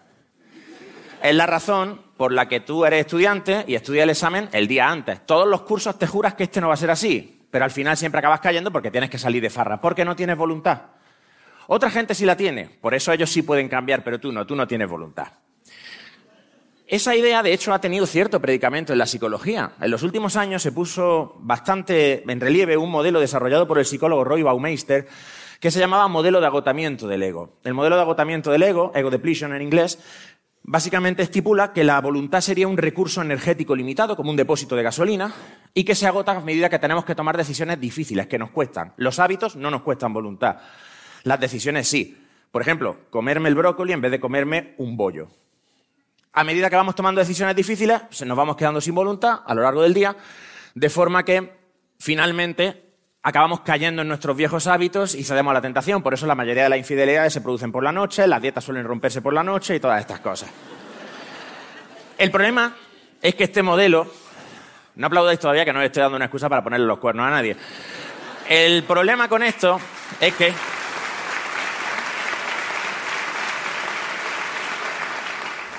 Es 1.21 1.35
la 1.35 1.45
razón 1.45 2.01
por 2.15 2.31
la 2.31 2.47
que 2.47 2.61
tú 2.61 2.85
eres 2.85 3.01
estudiante 3.01 3.65
y 3.67 3.75
estudias 3.75 4.03
el 4.03 4.11
examen 4.11 4.49
el 4.53 4.67
día 4.67 4.89
antes. 4.89 5.25
Todos 5.25 5.47
los 5.47 5.61
cursos 5.61 5.99
te 5.99 6.07
juras 6.07 6.33
que 6.33 6.43
este 6.43 6.61
no 6.61 6.69
va 6.69 6.75
a 6.75 6.77
ser 6.77 6.91
así, 6.91 7.41
pero 7.51 7.65
al 7.65 7.71
final 7.71 7.97
siempre 7.97 8.19
acabas 8.19 8.39
cayendo 8.39 8.71
porque 8.71 8.91
tienes 8.91 9.09
que 9.09 9.17
salir 9.17 9.41
de 9.41 9.49
farra, 9.49 9.81
porque 9.81 10.05
no 10.05 10.15
tienes 10.15 10.37
voluntad. 10.37 10.81
Otra 11.67 11.89
gente 11.89 12.15
sí 12.15 12.25
la 12.25 12.37
tiene, 12.37 12.69
por 12.81 12.93
eso 12.93 13.11
ellos 13.11 13.29
sí 13.29 13.41
pueden 13.41 13.67
cambiar, 13.67 14.03
pero 14.03 14.19
tú 14.19 14.31
no, 14.31 14.45
tú 14.45 14.55
no 14.55 14.67
tienes 14.67 14.89
voluntad. 14.89 15.27
Esa 16.87 17.15
idea, 17.15 17.43
de 17.43 17.53
hecho, 17.53 17.71
ha 17.71 17.79
tenido 17.79 18.07
cierto 18.07 18.39
predicamento 18.39 18.93
en 18.93 18.97
la 18.97 19.05
psicología. 19.05 19.73
En 19.79 19.91
los 19.91 20.01
últimos 20.01 20.35
años 20.35 20.63
se 20.63 20.71
puso 20.71 21.35
bastante 21.39 22.23
en 22.27 22.39
relieve 22.39 22.77
un 22.77 22.89
modelo 22.89 23.19
desarrollado 23.19 23.67
por 23.67 23.77
el 23.77 23.85
psicólogo 23.85 24.23
Roy 24.23 24.41
Baumeister 24.41 25.07
que 25.59 25.71
se 25.71 25.79
llamaba 25.79 26.07
modelo 26.07 26.39
de 26.39 26.47
agotamiento 26.47 27.07
del 27.07 27.21
ego. 27.21 27.59
El 27.63 27.73
modelo 27.73 27.95
de 27.95 28.01
agotamiento 28.01 28.49
del 28.49 28.63
ego, 28.63 28.91
ego 28.95 29.09
depletion 29.09 29.53
en 29.53 29.61
inglés, 29.61 29.99
básicamente 30.69 31.23
estipula 31.23 31.73
que 31.73 31.83
la 31.83 31.99
voluntad 31.99 32.41
sería 32.41 32.67
un 32.67 32.77
recurso 32.77 33.23
energético 33.23 33.75
limitado, 33.75 34.15
como 34.15 34.29
un 34.29 34.35
depósito 34.35 34.75
de 34.75 34.83
gasolina, 34.83 35.33
y 35.73 35.83
que 35.83 35.95
se 35.95 36.05
agota 36.05 36.31
a 36.31 36.41
medida 36.41 36.69
que 36.69 36.77
tenemos 36.77 37.05
que 37.05 37.15
tomar 37.15 37.35
decisiones 37.35 37.79
difíciles, 37.79 38.27
que 38.27 38.37
nos 38.37 38.51
cuestan. 38.51 38.93
Los 38.95 39.17
hábitos 39.17 39.55
no 39.55 39.71
nos 39.71 39.81
cuestan 39.81 40.13
voluntad. 40.13 40.57
Las 41.23 41.39
decisiones 41.39 41.87
sí. 41.87 42.23
Por 42.51 42.61
ejemplo, 42.61 42.99
comerme 43.09 43.49
el 43.49 43.55
brócoli 43.55 43.93
en 43.93 44.01
vez 44.01 44.11
de 44.11 44.19
comerme 44.19 44.75
un 44.77 44.95
bollo. 44.95 45.29
A 46.33 46.43
medida 46.43 46.69
que 46.69 46.75
vamos 46.75 46.93
tomando 46.93 47.19
decisiones 47.19 47.55
difíciles, 47.55 48.01
nos 48.23 48.37
vamos 48.37 48.55
quedando 48.55 48.79
sin 48.79 48.93
voluntad 48.93 49.39
a 49.47 49.55
lo 49.55 49.63
largo 49.63 49.81
del 49.81 49.95
día, 49.95 50.15
de 50.75 50.89
forma 50.91 51.25
que 51.25 51.51
finalmente 51.97 52.88
acabamos 53.21 53.61
cayendo 53.61 54.01
en 54.01 54.07
nuestros 54.07 54.35
viejos 54.35 54.67
hábitos 54.67 55.15
y 55.15 55.23
cedemos 55.23 55.51
a 55.51 55.55
la 55.55 55.61
tentación. 55.61 56.01
Por 56.01 56.13
eso 56.13 56.25
la 56.25 56.35
mayoría 56.35 56.63
de 56.63 56.69
las 56.69 56.79
infidelidades 56.79 57.33
se 57.33 57.41
producen 57.41 57.71
por 57.71 57.83
la 57.83 57.91
noche, 57.91 58.27
las 58.27 58.41
dietas 58.41 58.63
suelen 58.63 58.85
romperse 58.85 59.21
por 59.21 59.33
la 59.33 59.43
noche 59.43 59.75
y 59.75 59.79
todas 59.79 59.99
estas 59.99 60.19
cosas. 60.19 60.49
El 62.17 62.31
problema 62.31 62.75
es 63.21 63.35
que 63.35 63.45
este 63.45 63.63
modelo, 63.63 64.07
no 64.95 65.07
aplaudáis 65.07 65.39
todavía 65.39 65.65
que 65.65 65.73
no 65.73 65.81
estoy 65.81 66.01
dando 66.01 66.17
una 66.17 66.25
excusa 66.25 66.49
para 66.49 66.63
ponerle 66.63 66.85
los 66.85 66.99
cuernos 66.99 67.25
a 67.25 67.29
nadie. 67.29 67.55
El 68.49 68.83
problema 68.83 69.27
con 69.27 69.43
esto 69.43 69.79
es 70.19 70.33
que 70.35 70.53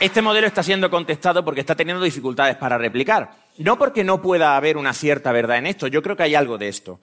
Este 0.01 0.23
modelo 0.23 0.47
está 0.47 0.63
siendo 0.63 0.89
contestado 0.89 1.45
porque 1.45 1.61
está 1.61 1.75
teniendo 1.75 2.03
dificultades 2.03 2.57
para 2.57 2.79
replicar. 2.79 3.33
No 3.59 3.77
porque 3.79 4.03
no 4.03 4.23
pueda 4.23 4.57
haber 4.57 4.79
una 4.79 4.95
cierta 4.95 5.31
verdad 5.31 5.59
en 5.59 5.67
esto, 5.67 5.89
yo 5.89 6.01
creo 6.03 6.17
que 6.17 6.23
hay 6.23 6.35
algo 6.35 6.57
de 6.57 6.69
esto, 6.69 7.01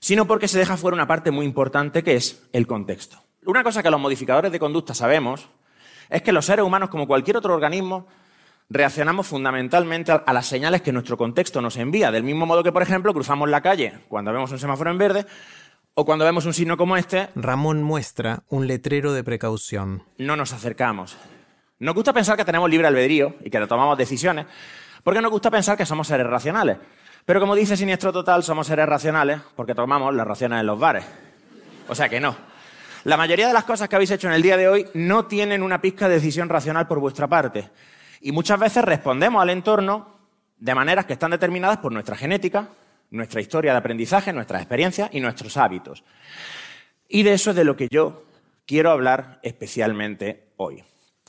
sino 0.00 0.26
porque 0.26 0.48
se 0.48 0.58
deja 0.58 0.76
fuera 0.76 0.94
una 0.94 1.06
parte 1.06 1.30
muy 1.30 1.46
importante 1.46 2.02
que 2.02 2.16
es 2.16 2.42
el 2.52 2.66
contexto. 2.66 3.22
Una 3.44 3.62
cosa 3.62 3.82
que 3.82 3.90
los 3.90 4.00
modificadores 4.00 4.50
de 4.50 4.58
conducta 4.58 4.94
sabemos 4.94 5.48
es 6.08 6.22
que 6.22 6.32
los 6.32 6.46
seres 6.46 6.64
humanos, 6.64 6.90
como 6.90 7.06
cualquier 7.06 7.36
otro 7.36 7.54
organismo, 7.54 8.06
reaccionamos 8.68 9.26
fundamentalmente 9.26 10.12
a 10.12 10.32
las 10.32 10.46
señales 10.46 10.82
que 10.82 10.92
nuestro 10.92 11.16
contexto 11.16 11.60
nos 11.60 11.76
envía, 11.76 12.10
del 12.10 12.22
mismo 12.22 12.46
modo 12.46 12.62
que, 12.62 12.72
por 12.72 12.82
ejemplo, 12.82 13.12
cruzamos 13.12 13.48
la 13.48 13.60
calle 13.60 14.00
cuando 14.08 14.32
vemos 14.32 14.50
un 14.52 14.58
semáforo 14.58 14.90
en 14.90 14.98
verde 14.98 15.26
o 15.94 16.04
cuando 16.04 16.24
vemos 16.24 16.46
un 16.46 16.54
signo 16.54 16.76
como 16.76 16.96
este. 16.96 17.28
Ramón 17.34 17.82
muestra 17.82 18.42
un 18.48 18.66
letrero 18.66 19.12
de 19.12 19.24
precaución. 19.24 20.04
No 20.18 20.36
nos 20.36 20.52
acercamos. 20.52 21.16
Nos 21.78 21.94
gusta 21.94 22.12
pensar 22.12 22.36
que 22.36 22.44
tenemos 22.44 22.70
libre 22.70 22.86
albedrío 22.86 23.36
y 23.44 23.50
que 23.50 23.66
tomamos 23.66 23.96
decisiones, 23.98 24.46
porque 25.02 25.20
nos 25.20 25.30
gusta 25.30 25.50
pensar 25.50 25.76
que 25.76 25.86
somos 25.86 26.06
seres 26.06 26.26
racionales. 26.26 26.78
Pero 27.30 27.38
como 27.38 27.54
dice 27.54 27.76
Siniestro 27.76 28.12
Total, 28.12 28.42
somos 28.42 28.66
seres 28.66 28.88
racionales 28.88 29.40
porque 29.54 29.72
tomamos 29.72 30.12
las 30.12 30.26
raciones 30.26 30.58
en 30.58 30.66
los 30.66 30.80
bares. 30.80 31.04
O 31.86 31.94
sea 31.94 32.08
que 32.08 32.18
no. 32.18 32.34
La 33.04 33.16
mayoría 33.16 33.46
de 33.46 33.52
las 33.52 33.62
cosas 33.62 33.88
que 33.88 33.94
habéis 33.94 34.10
hecho 34.10 34.26
en 34.26 34.34
el 34.34 34.42
día 34.42 34.56
de 34.56 34.66
hoy 34.66 34.88
no 34.94 35.26
tienen 35.26 35.62
una 35.62 35.80
pizca 35.80 36.08
de 36.08 36.14
decisión 36.14 36.48
racional 36.48 36.88
por 36.88 36.98
vuestra 36.98 37.28
parte. 37.28 37.70
Y 38.20 38.32
muchas 38.32 38.58
veces 38.58 38.84
respondemos 38.84 39.40
al 39.40 39.50
entorno 39.50 40.16
de 40.58 40.74
maneras 40.74 41.06
que 41.06 41.12
están 41.12 41.30
determinadas 41.30 41.78
por 41.78 41.92
nuestra 41.92 42.16
genética, 42.16 42.70
nuestra 43.12 43.40
historia 43.40 43.70
de 43.70 43.78
aprendizaje, 43.78 44.32
nuestras 44.32 44.62
experiencias 44.62 45.08
y 45.12 45.20
nuestros 45.20 45.56
hábitos. 45.56 46.02
Y 47.06 47.22
de 47.22 47.34
eso 47.34 47.50
es 47.50 47.56
de 47.56 47.62
lo 47.62 47.76
que 47.76 47.86
yo 47.92 48.24
quiero 48.66 48.90
hablar 48.90 49.38
especialmente 49.44 50.48
hoy. 50.56 50.82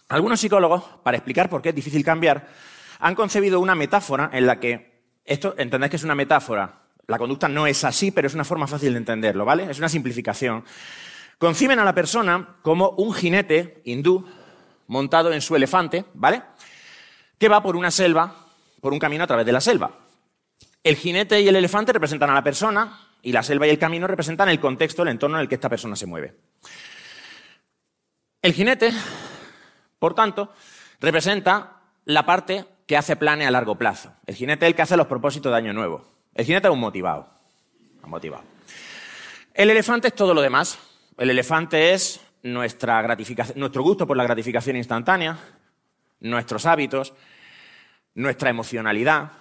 Algunos 0.09 0.39
psicólogos, 0.39 0.83
para 1.03 1.17
explicar 1.17 1.47
por 1.47 1.61
qué 1.61 1.69
es 1.69 1.75
difícil 1.75 2.03
cambiar, 2.03 2.47
han 2.97 3.13
concebido 3.13 3.59
una 3.59 3.75
metáfora 3.75 4.31
en 4.33 4.47
la 4.47 4.59
que, 4.59 4.90
esto 5.25 5.55
entendéis 5.57 5.89
que 5.89 5.95
es 5.97 6.03
una 6.03 6.15
metáfora, 6.15 6.79
La 7.07 7.17
conducta 7.17 7.47
no 7.47 7.67
es 7.67 7.83
así, 7.83 8.11
pero 8.11 8.27
es 8.27 8.33
una 8.33 8.45
forma 8.45 8.67
fácil 8.67 8.93
de 8.93 8.99
entenderlo, 8.99 9.43
¿vale? 9.43 9.69
Es 9.69 9.79
una 9.79 9.89
simplificación. 9.89 10.63
Conciben 11.37 11.79
a 11.79 11.83
la 11.83 11.93
persona 11.93 12.55
como 12.61 12.91
un 12.91 13.13
jinete 13.13 13.81
hindú 13.83 14.25
montado 14.87 15.33
en 15.33 15.41
su 15.41 15.55
elefante, 15.55 16.05
¿vale? 16.13 16.43
Que 17.37 17.49
va 17.49 17.61
por 17.63 17.75
una 17.75 17.91
selva, 17.91 18.33
por 18.79 18.93
un 18.93 18.99
camino 18.99 19.23
a 19.23 19.27
través 19.27 19.45
de 19.45 19.51
la 19.51 19.59
selva. 19.59 19.91
El 20.83 20.95
jinete 20.95 21.41
y 21.41 21.47
el 21.47 21.55
elefante 21.55 21.91
representan 21.91 22.29
a 22.29 22.33
la 22.33 22.43
persona 22.43 23.07
y 23.21 23.31
la 23.31 23.43
selva 23.43 23.67
y 23.67 23.71
el 23.71 23.79
camino 23.79 24.07
representan 24.07 24.49
el 24.49 24.59
contexto, 24.59 25.03
el 25.03 25.09
entorno 25.09 25.37
en 25.37 25.41
el 25.41 25.49
que 25.49 25.55
esta 25.55 25.69
persona 25.69 25.95
se 25.95 26.05
mueve. 26.05 26.35
El 28.41 28.53
jinete, 28.53 28.91
por 29.99 30.15
tanto, 30.15 30.53
representa 30.99 31.81
la 32.05 32.25
parte 32.25 32.65
que 32.87 32.97
hace 32.97 33.15
planes 33.15 33.47
a 33.47 33.51
largo 33.51 33.75
plazo. 33.75 34.13
El 34.25 34.35
jinete 34.35 34.65
es 34.65 34.69
el 34.69 34.75
que 34.75 34.81
hace 34.81 34.97
los 34.97 35.07
propósitos 35.07 35.51
de 35.51 35.57
año 35.57 35.73
nuevo. 35.73 36.05
El 36.33 36.45
jinete 36.45 36.67
es 36.67 36.73
un 36.73 36.79
motivado. 36.79 37.29
Motivado. 38.03 38.43
El 39.53 39.69
elefante 39.69 40.07
es 40.07 40.15
todo 40.15 40.33
lo 40.33 40.41
demás. 40.41 40.79
El 41.17 41.29
elefante 41.29 41.93
es 41.93 42.19
nuestra 42.43 43.01
gratificación, 43.01 43.59
nuestro 43.59 43.83
gusto 43.83 44.07
por 44.07 44.17
la 44.17 44.23
gratificación 44.23 44.75
instantánea, 44.75 45.37
nuestros 46.19 46.65
hábitos, 46.65 47.13
nuestra 48.15 48.49
emocionalidad. 48.49 49.31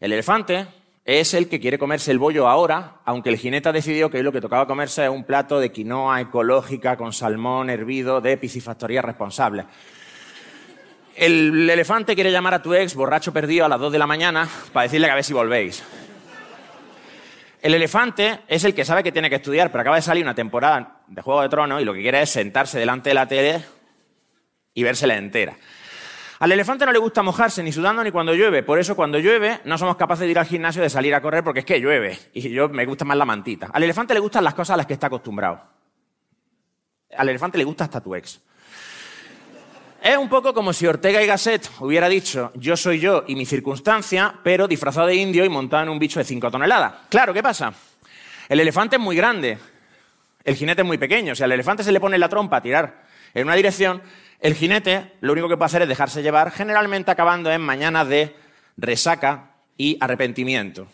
El 0.00 0.12
elefante 0.12 0.66
es 1.04 1.32
el 1.34 1.48
que 1.48 1.60
quiere 1.60 1.78
comerse 1.78 2.10
el 2.10 2.18
bollo 2.18 2.48
ahora, 2.48 3.00
aunque 3.04 3.30
el 3.30 3.38
jinete 3.38 3.68
ha 3.68 3.72
decidido 3.72 4.10
que 4.10 4.22
lo 4.22 4.32
que 4.32 4.40
tocaba 4.40 4.66
comerse 4.66 5.04
es 5.04 5.10
un 5.10 5.24
plato 5.24 5.58
de 5.58 5.72
quinoa 5.72 6.20
ecológica 6.20 6.96
con 6.96 7.12
salmón 7.12 7.70
hervido 7.70 8.20
de 8.20 8.36
piscifactoría 8.36 9.00
responsable. 9.00 9.64
El 11.18 11.68
elefante 11.68 12.14
quiere 12.14 12.30
llamar 12.30 12.54
a 12.54 12.62
tu 12.62 12.74
ex 12.74 12.94
borracho 12.94 13.32
perdido 13.32 13.64
a 13.64 13.68
las 13.68 13.80
2 13.80 13.90
de 13.90 13.98
la 13.98 14.06
mañana 14.06 14.48
para 14.72 14.84
decirle 14.84 15.08
que 15.08 15.10
a 15.10 15.14
ver 15.16 15.24
si 15.24 15.32
volvéis. 15.32 15.82
El 17.60 17.74
elefante 17.74 18.38
es 18.46 18.62
el 18.62 18.72
que 18.72 18.84
sabe 18.84 19.02
que 19.02 19.10
tiene 19.10 19.28
que 19.28 19.34
estudiar, 19.34 19.72
pero 19.72 19.80
acaba 19.80 19.96
de 19.96 20.02
salir 20.02 20.22
una 20.22 20.36
temporada 20.36 21.00
de 21.08 21.20
Juego 21.20 21.42
de 21.42 21.48
Tronos 21.48 21.82
y 21.82 21.84
lo 21.84 21.92
que 21.92 22.02
quiere 22.02 22.22
es 22.22 22.30
sentarse 22.30 22.78
delante 22.78 23.10
de 23.10 23.14
la 23.14 23.26
tele 23.26 23.64
y 24.74 24.84
vérsela 24.84 25.16
entera. 25.16 25.56
Al 26.38 26.52
elefante 26.52 26.86
no 26.86 26.92
le 26.92 27.00
gusta 27.00 27.24
mojarse 27.24 27.64
ni 27.64 27.72
sudando 27.72 28.04
ni 28.04 28.12
cuando 28.12 28.32
llueve, 28.32 28.62
por 28.62 28.78
eso 28.78 28.94
cuando 28.94 29.18
llueve 29.18 29.58
no 29.64 29.76
somos 29.76 29.96
capaces 29.96 30.24
de 30.24 30.30
ir 30.30 30.38
al 30.38 30.46
gimnasio 30.46 30.82
de 30.82 30.88
salir 30.88 31.16
a 31.16 31.20
correr 31.20 31.42
porque 31.42 31.60
es 31.60 31.66
que 31.66 31.80
llueve 31.80 32.16
y 32.32 32.48
yo 32.48 32.68
me 32.68 32.86
gusta 32.86 33.04
más 33.04 33.16
la 33.16 33.24
mantita. 33.24 33.70
Al 33.72 33.82
elefante 33.82 34.14
le 34.14 34.20
gustan 34.20 34.44
las 34.44 34.54
cosas 34.54 34.74
a 34.74 34.76
las 34.76 34.86
que 34.86 34.92
está 34.92 35.08
acostumbrado. 35.08 35.60
Al 37.16 37.28
elefante 37.28 37.58
le 37.58 37.64
gusta 37.64 37.82
hasta 37.82 38.00
tu 38.00 38.14
ex. 38.14 38.40
Es 40.02 40.16
un 40.16 40.28
poco 40.28 40.54
como 40.54 40.72
si 40.72 40.86
Ortega 40.86 41.22
y 41.22 41.26
Gasset 41.26 41.68
hubiera 41.80 42.08
dicho 42.08 42.52
yo 42.54 42.76
soy 42.76 43.00
yo 43.00 43.24
y 43.26 43.34
mi 43.34 43.44
circunstancia, 43.44 44.32
pero 44.44 44.68
disfrazado 44.68 45.08
de 45.08 45.16
indio 45.16 45.44
y 45.44 45.48
montado 45.48 45.82
en 45.82 45.88
un 45.88 45.98
bicho 45.98 46.20
de 46.20 46.24
5 46.24 46.50
toneladas. 46.50 46.94
Claro, 47.08 47.34
¿qué 47.34 47.42
pasa? 47.42 47.72
El 48.48 48.60
elefante 48.60 48.96
es 48.96 49.02
muy 49.02 49.16
grande, 49.16 49.58
el 50.44 50.54
jinete 50.54 50.82
es 50.82 50.86
muy 50.86 50.98
pequeño. 50.98 51.34
Si 51.34 51.42
al 51.42 51.52
elefante 51.52 51.82
se 51.82 51.92
le 51.92 52.00
pone 52.00 52.16
la 52.16 52.28
trompa 52.28 52.58
a 52.58 52.62
tirar 52.62 53.02
en 53.34 53.44
una 53.44 53.56
dirección, 53.56 54.00
el 54.40 54.54
jinete 54.54 55.14
lo 55.20 55.32
único 55.32 55.48
que 55.48 55.56
puede 55.56 55.66
hacer 55.66 55.82
es 55.82 55.88
dejarse 55.88 56.22
llevar, 56.22 56.52
generalmente 56.52 57.10
acabando 57.10 57.50
en 57.50 57.60
mañanas 57.60 58.08
de 58.08 58.36
resaca 58.76 59.50
y 59.76 59.98
arrepentimiento. 60.00 60.86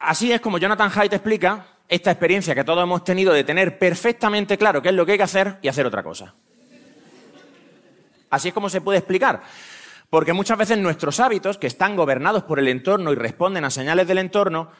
Así 0.00 0.32
es 0.32 0.40
como 0.40 0.58
Jonathan 0.58 0.90
Haidt 0.92 1.12
explica 1.12 1.66
esta 1.88 2.10
experiencia 2.10 2.56
que 2.56 2.64
todos 2.64 2.82
hemos 2.82 3.04
tenido 3.04 3.32
de 3.32 3.44
tener 3.44 3.78
perfectamente 3.78 4.58
claro 4.58 4.82
qué 4.82 4.88
es 4.88 4.94
lo 4.94 5.06
que 5.06 5.12
hay 5.12 5.18
que 5.18 5.24
hacer 5.24 5.58
y 5.62 5.68
hacer 5.68 5.86
otra 5.86 6.02
cosa. 6.02 6.34
Así 8.32 8.48
es 8.48 8.54
como 8.54 8.70
se 8.70 8.80
puede 8.80 8.98
explicar. 8.98 9.42
Porque 10.08 10.32
muchas 10.32 10.56
veces 10.56 10.78
nuestros 10.78 11.20
hábitos, 11.20 11.58
que 11.58 11.66
están 11.66 11.96
gobernados 11.96 12.44
por 12.44 12.58
el 12.58 12.68
entorno 12.68 13.12
y 13.12 13.14
responden 13.14 13.64
a 13.66 13.70
señales 13.70 14.08
del 14.08 14.16
entorno, 14.16 14.70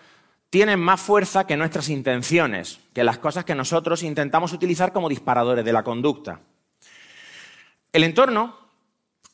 tienen 0.49 0.81
más 0.81 1.01
fuerza 1.01 1.47
que 1.47 1.57
nuestras 1.57 1.91
intenciones, 1.91 2.81
que 2.95 3.05
las 3.05 3.19
cosas 3.19 3.45
que 3.45 3.55
nosotros 3.55 4.03
intentamos 4.03 4.55
utilizar 4.55 4.95
como 4.95 5.11
disparadores 5.11 5.67
de 5.67 5.73
la 5.73 5.83
conducta. 5.83 6.41
El 7.93 8.05
entorno 8.05 8.57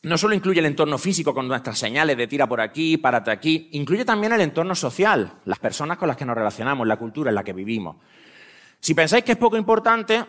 no 0.03 0.17
solo 0.17 0.33
incluye 0.33 0.59
el 0.59 0.65
entorno 0.65 0.97
físico 0.97 1.33
con 1.33 1.47
nuestras 1.47 1.79
señales 1.79 2.17
de 2.17 2.27
tira 2.27 2.45
por 2.45 2.59
aquí, 2.59 2.97
párate 2.97 3.31
aquí, 3.31 3.69
incluye 3.71 4.03
también 4.03 4.33
el 4.33 4.41
entorno 4.41 4.75
social, 4.75 5.31
las 5.45 5.59
personas 5.59 5.97
con 5.97 6.09
las 6.09 6.17
que 6.17 6.25
nos 6.25 6.35
relacionamos, 6.35 6.85
la 6.85 6.97
cultura 6.97 7.31
en 7.31 7.35
la 7.35 7.43
que 7.45 7.53
vivimos. 7.53 7.95
Si 8.81 8.93
pensáis 8.93 9.23
que 9.23 9.31
es 9.31 9.37
poco 9.37 9.55
importante, 9.55 10.25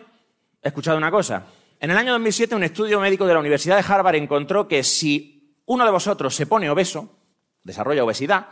escuchad 0.61 0.95
una 0.95 1.11
cosa. 1.11 1.45
En 1.81 1.89
el 1.89 1.97
año 1.97 2.11
2007 2.11 2.53
un 2.53 2.63
estudio 2.63 2.99
médico 2.99 3.25
de 3.25 3.33
la 3.33 3.39
Universidad 3.39 3.75
de 3.75 3.91
Harvard 3.91 4.13
encontró 4.13 4.67
que 4.67 4.83
si 4.83 5.57
uno 5.65 5.83
de 5.83 5.89
vosotros 5.89 6.35
se 6.35 6.45
pone 6.45 6.69
obeso, 6.69 7.17
desarrolla 7.63 8.03
obesidad, 8.03 8.49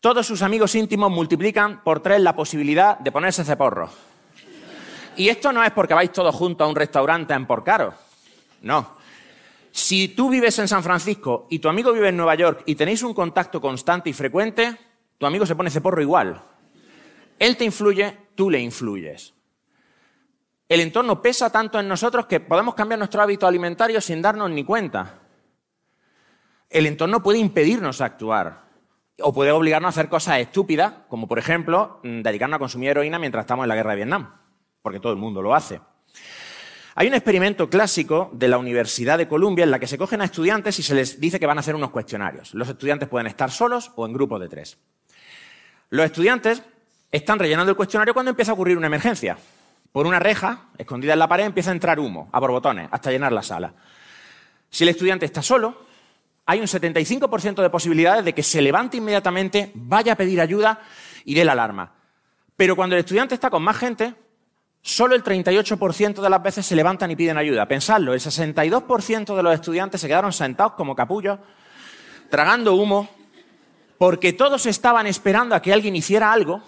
todos 0.00 0.26
sus 0.26 0.42
amigos 0.42 0.74
íntimos 0.74 1.12
multiplican 1.12 1.84
por 1.84 2.00
tres 2.00 2.20
la 2.20 2.34
posibilidad 2.34 2.98
de 2.98 3.12
ponerse 3.12 3.44
ceporro. 3.44 3.88
Y 5.16 5.28
esto 5.28 5.52
no 5.52 5.62
es 5.62 5.70
porque 5.70 5.94
vais 5.94 6.10
todos 6.10 6.34
juntos 6.34 6.64
a 6.64 6.68
un 6.68 6.74
restaurante 6.74 7.34
en 7.34 7.46
Porcaro. 7.46 7.94
No. 8.62 8.96
Si 9.70 10.08
tú 10.08 10.28
vives 10.28 10.58
en 10.58 10.66
San 10.66 10.82
Francisco 10.82 11.46
y 11.50 11.60
tu 11.60 11.68
amigo 11.68 11.92
vive 11.92 12.08
en 12.08 12.16
Nueva 12.16 12.34
York 12.34 12.64
y 12.66 12.74
tenéis 12.74 13.04
un 13.04 13.14
contacto 13.14 13.60
constante 13.60 14.10
y 14.10 14.12
frecuente, 14.12 14.76
tu 15.18 15.24
amigo 15.24 15.46
se 15.46 15.54
pone 15.54 15.70
ceporro 15.70 16.02
igual. 16.02 16.42
Él 17.38 17.56
te 17.56 17.64
influye, 17.64 18.16
tú 18.34 18.50
le 18.50 18.58
influyes. 18.58 19.34
El 20.70 20.78
entorno 20.78 21.20
pesa 21.20 21.50
tanto 21.50 21.80
en 21.80 21.88
nosotros 21.88 22.26
que 22.26 22.38
podemos 22.38 22.76
cambiar 22.76 23.00
nuestro 23.00 23.20
hábito 23.20 23.44
alimentario 23.44 24.00
sin 24.00 24.22
darnos 24.22 24.48
ni 24.52 24.62
cuenta. 24.62 25.18
El 26.68 26.86
entorno 26.86 27.24
puede 27.24 27.40
impedirnos 27.40 28.00
actuar 28.00 28.66
o 29.20 29.32
puede 29.32 29.50
obligarnos 29.50 29.88
a 29.88 29.98
hacer 29.98 30.08
cosas 30.08 30.38
estúpidas, 30.38 30.92
como 31.08 31.26
por 31.26 31.40
ejemplo 31.40 31.98
mm, 32.04 32.20
dedicarnos 32.20 32.54
a 32.54 32.60
consumir 32.60 32.90
heroína 32.90 33.18
mientras 33.18 33.42
estamos 33.42 33.64
en 33.64 33.68
la 33.68 33.74
guerra 33.74 33.90
de 33.90 33.96
Vietnam, 33.96 34.32
porque 34.80 35.00
todo 35.00 35.12
el 35.12 35.18
mundo 35.18 35.42
lo 35.42 35.56
hace. 35.56 35.80
Hay 36.94 37.08
un 37.08 37.14
experimento 37.14 37.68
clásico 37.68 38.30
de 38.32 38.46
la 38.46 38.58
Universidad 38.58 39.18
de 39.18 39.26
Columbia 39.26 39.64
en 39.64 39.72
la 39.72 39.80
que 39.80 39.88
se 39.88 39.98
cogen 39.98 40.20
a 40.20 40.26
estudiantes 40.26 40.78
y 40.78 40.84
se 40.84 40.94
les 40.94 41.20
dice 41.20 41.40
que 41.40 41.46
van 41.46 41.56
a 41.56 41.62
hacer 41.62 41.74
unos 41.74 41.90
cuestionarios. 41.90 42.54
Los 42.54 42.68
estudiantes 42.68 43.08
pueden 43.08 43.26
estar 43.26 43.50
solos 43.50 43.90
o 43.96 44.06
en 44.06 44.12
grupos 44.12 44.40
de 44.40 44.48
tres. 44.48 44.78
Los 45.88 46.06
estudiantes 46.06 46.62
están 47.10 47.40
rellenando 47.40 47.70
el 47.70 47.76
cuestionario 47.76 48.14
cuando 48.14 48.30
empieza 48.30 48.52
a 48.52 48.54
ocurrir 48.54 48.78
una 48.78 48.86
emergencia. 48.86 49.36
Por 49.92 50.06
una 50.06 50.18
reja, 50.18 50.66
escondida 50.78 51.12
en 51.12 51.18
la 51.18 51.28
pared, 51.28 51.44
empieza 51.44 51.70
a 51.70 51.74
entrar 51.74 51.98
humo, 51.98 52.28
a 52.32 52.40
borbotones, 52.40 52.88
hasta 52.90 53.10
llenar 53.10 53.32
la 53.32 53.42
sala. 53.42 53.74
Si 54.70 54.84
el 54.84 54.90
estudiante 54.90 55.26
está 55.26 55.42
solo, 55.42 55.86
hay 56.46 56.60
un 56.60 56.66
75% 56.66 57.62
de 57.62 57.70
posibilidades 57.70 58.24
de 58.24 58.32
que 58.32 58.42
se 58.42 58.62
levante 58.62 58.96
inmediatamente, 58.96 59.72
vaya 59.74 60.12
a 60.12 60.16
pedir 60.16 60.40
ayuda 60.40 60.80
y 61.24 61.34
dé 61.34 61.44
la 61.44 61.52
alarma. 61.52 61.92
Pero 62.56 62.76
cuando 62.76 62.94
el 62.94 63.00
estudiante 63.00 63.34
está 63.34 63.50
con 63.50 63.62
más 63.62 63.76
gente, 63.76 64.14
Solo 64.82 65.14
el 65.14 65.22
38% 65.22 66.22
de 66.22 66.30
las 66.30 66.42
veces 66.42 66.64
se 66.64 66.74
levantan 66.74 67.10
y 67.10 67.16
piden 67.16 67.36
ayuda. 67.36 67.68
Pensadlo, 67.68 68.14
el 68.14 68.20
62% 68.20 69.36
de 69.36 69.42
los 69.42 69.54
estudiantes 69.54 70.00
se 70.00 70.08
quedaron 70.08 70.32
sentados 70.32 70.72
como 70.72 70.96
capullos, 70.96 71.38
tragando 72.30 72.74
humo, 72.74 73.08
porque 73.98 74.32
todos 74.32 74.64
estaban 74.64 75.06
esperando 75.06 75.54
a 75.54 75.60
que 75.60 75.74
alguien 75.74 75.96
hiciera 75.96 76.32
algo 76.32 76.62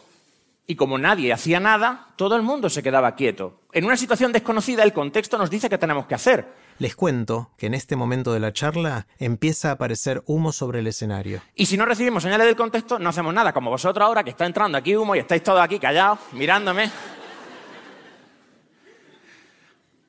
y 0.67 0.77
como 0.77 0.99
nadie 0.99 1.33
hacía 1.33 1.61
nada, 1.61 2.09
todo 2.17 2.37
el 2.37 2.43
mundo 2.43 2.71
se 2.71 2.83
quedaba 2.83 3.15
quieto. 3.15 3.61
En 3.73 3.85
una 3.85 3.97
situación 3.97 4.33
desconocida, 4.33 4.85
el 4.85 4.93
contexto 4.93 5.37
nos 5.37 5.51
dice 5.51 5.69
qué 5.69 5.79
tenemos 5.79 6.07
que 6.07 6.15
hacer. 6.15 6.55
Les 6.79 6.95
cuento 6.95 7.51
que 7.57 7.67
en 7.67 7.75
este 7.75 7.97
momento 7.97 8.33
de 8.33 8.41
la 8.41 8.53
charla 8.53 9.07
empieza 9.19 9.69
a 9.69 9.73
aparecer 9.73 10.23
humo 10.27 10.53
sobre 10.53 10.81
el 10.81 10.87
escenario. 10.87 11.43
Y 11.55 11.67
si 11.67 11.77
no 11.77 11.85
recibimos 11.85 12.23
señales 12.23 12.47
del 12.47 12.57
contexto, 12.57 12.99
no 12.99 13.11
hacemos 13.11 13.35
nada, 13.35 13.53
como 13.53 13.71
vosotros 13.71 14.05
ahora 14.07 14.25
que 14.25 14.31
está 14.31 14.47
entrando 14.47 14.79
aquí 14.79 14.97
humo 14.97 15.15
y 15.15 15.19
estáis 15.19 15.43
todos 15.43 15.61
aquí 15.61 15.79
callados, 15.79 16.19
mirándome. 16.33 16.91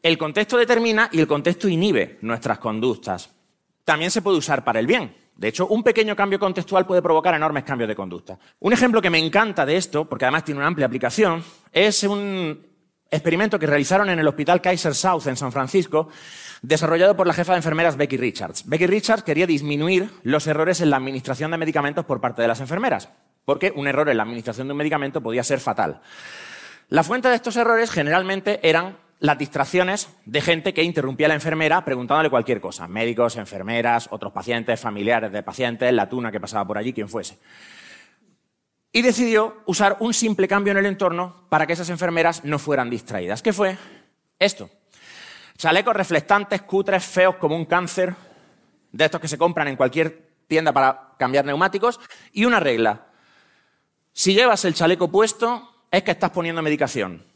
El 0.02 0.18
contexto 0.18 0.58
determina 0.58 1.10
y 1.12 1.20
el 1.20 1.28
contexto 1.28 1.68
inhibe 1.68 2.18
nuestras 2.22 2.60
conductas. 2.60 3.30
También 3.86 4.12
se 4.12 4.22
puede 4.22 4.38
usar 4.38 4.64
para 4.64 4.80
el 4.80 4.88
bien. 4.88 5.23
De 5.36 5.48
hecho, 5.48 5.68
un 5.68 5.84
pequeño 5.84 6.16
cambio 6.16 6.40
contextual 6.40 6.86
puede 6.86 7.02
provocar 7.02 7.34
enormes 7.34 7.64
cambios 7.64 7.88
de 7.88 7.96
conducta. 7.96 8.38
Un 8.60 8.74
ejemplo 8.74 9.02
que 9.02 9.10
me 9.10 9.20
encanta 9.20 9.66
de 9.66 9.78
esto, 9.78 10.06
porque 10.06 10.26
además 10.26 10.46
tiene 10.46 10.60
una 10.60 10.68
amplia 10.68 10.86
aplicación, 10.86 11.44
es 11.72 12.04
un 12.04 12.66
experimento 13.10 13.60
que 13.60 13.68
realizaron 13.68 14.10
en 14.10 14.20
el 14.20 14.28
Hospital 14.28 14.62
Kaiser 14.62 14.96
South 14.96 15.28
en 15.28 15.36
San 15.36 15.52
Francisco, 15.52 16.10
desarrollado 16.62 17.16
por 17.16 17.28
la 17.28 17.34
jefa 17.34 17.54
de 17.54 17.58
enfermeras 17.58 17.98
Becky 17.98 18.18
Richards. 18.18 18.68
Becky 18.68 18.88
Richards 18.88 19.24
quería 19.24 19.46
disminuir 19.46 20.10
los 20.24 20.48
errores 20.48 20.82
en 20.82 20.90
la 20.90 20.98
administración 20.98 21.52
de 21.52 21.58
medicamentos 21.58 22.06
por 22.06 22.22
parte 22.22 22.42
de 22.42 22.48
las 22.48 22.60
enfermeras, 22.60 23.10
porque 23.46 23.72
un 23.76 23.88
error 23.88 24.10
en 24.10 24.18
la 24.18 24.24
administración 24.24 24.68
de 24.68 24.72
un 24.72 24.78
medicamento 24.78 25.22
podía 25.22 25.44
ser 25.44 25.60
fatal. 25.60 26.02
La 26.90 27.04
fuente 27.04 27.28
de 27.28 27.36
estos 27.36 27.56
errores 27.56 27.92
generalmente 27.92 28.60
eran 28.68 28.98
las 29.24 29.38
distracciones 29.38 30.10
de 30.26 30.42
gente 30.42 30.74
que 30.74 30.84
interrumpía 30.84 31.28
a 31.28 31.30
la 31.30 31.36
enfermera 31.36 31.86
preguntándole 31.86 32.30
cualquier 32.30 32.60
cosa. 32.60 32.90
Médicos, 32.90 33.38
enfermeras, 33.38 34.10
otros 34.12 34.34
pacientes, 34.34 34.82
familiares 34.82 35.32
de 35.32 35.42
pacientes, 35.42 35.94
la 35.94 36.10
tuna 36.10 36.30
que 36.30 36.42
pasaba 36.42 36.68
por 36.68 36.78
allí, 36.78 36.92
quien 36.92 37.08
fuese. 37.08 37.40
Y 38.92 39.02
decidió 39.02 39.64
usar 39.66 39.96
un 40.02 40.14
simple 40.14 40.46
cambio 40.46 40.72
en 40.72 40.80
el 40.80 40.88
entorno 40.88 41.48
para 41.48 41.66
que 41.66 41.72
esas 41.72 41.90
enfermeras 41.90 42.44
no 42.44 42.60
fueran 42.60 42.90
distraídas. 42.90 43.42
¿Qué 43.42 43.54
fue? 43.54 43.78
Esto. 44.38 44.70
Chalecos 45.56 45.96
reflectantes, 45.96 46.64
cutres, 46.64 47.06
feos 47.06 47.38
como 47.38 47.56
un 47.56 47.64
cáncer, 47.64 48.14
de 48.92 49.06
estos 49.06 49.22
que 49.22 49.30
se 49.30 49.38
compran 49.38 49.70
en 49.70 49.78
cualquier 49.78 50.32
tienda 50.48 50.74
para 50.74 51.14
cambiar 51.18 51.46
neumáticos, 51.46 52.02
y 52.34 52.44
una 52.44 52.60
regla. 52.60 53.08
Si 54.12 54.34
llevas 54.34 54.66
el 54.66 54.74
chaleco 54.74 55.10
puesto, 55.10 55.86
es 55.90 56.04
que 56.04 56.12
estás 56.12 56.32
poniendo 56.32 56.62
medicación. 56.62 57.32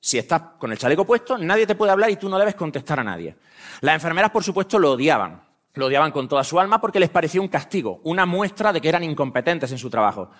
Si 0.00 0.18
estás 0.18 0.42
con 0.58 0.72
el 0.72 0.78
chaleco 0.78 1.04
puesto, 1.04 1.36
nadie 1.36 1.66
te 1.66 1.74
puede 1.74 1.92
hablar 1.92 2.10
y 2.10 2.16
tú 2.16 2.28
no 2.28 2.38
debes 2.38 2.54
contestar 2.54 3.00
a 3.00 3.04
nadie. 3.04 3.36
Las 3.82 3.94
enfermeras, 3.94 4.30
por 4.30 4.42
supuesto, 4.42 4.78
lo 4.78 4.92
odiaban. 4.92 5.42
Lo 5.74 5.86
odiaban 5.86 6.10
con 6.10 6.26
toda 6.26 6.42
su 6.42 6.58
alma 6.58 6.80
porque 6.80 6.98
les 6.98 7.10
parecía 7.10 7.40
un 7.40 7.48
castigo, 7.48 8.00
una 8.04 8.26
muestra 8.26 8.72
de 8.72 8.80
que 8.80 8.88
eran 8.88 9.04
incompetentes 9.04 9.70
en 9.70 9.78
su 9.78 9.90
trabajo. 9.90 10.30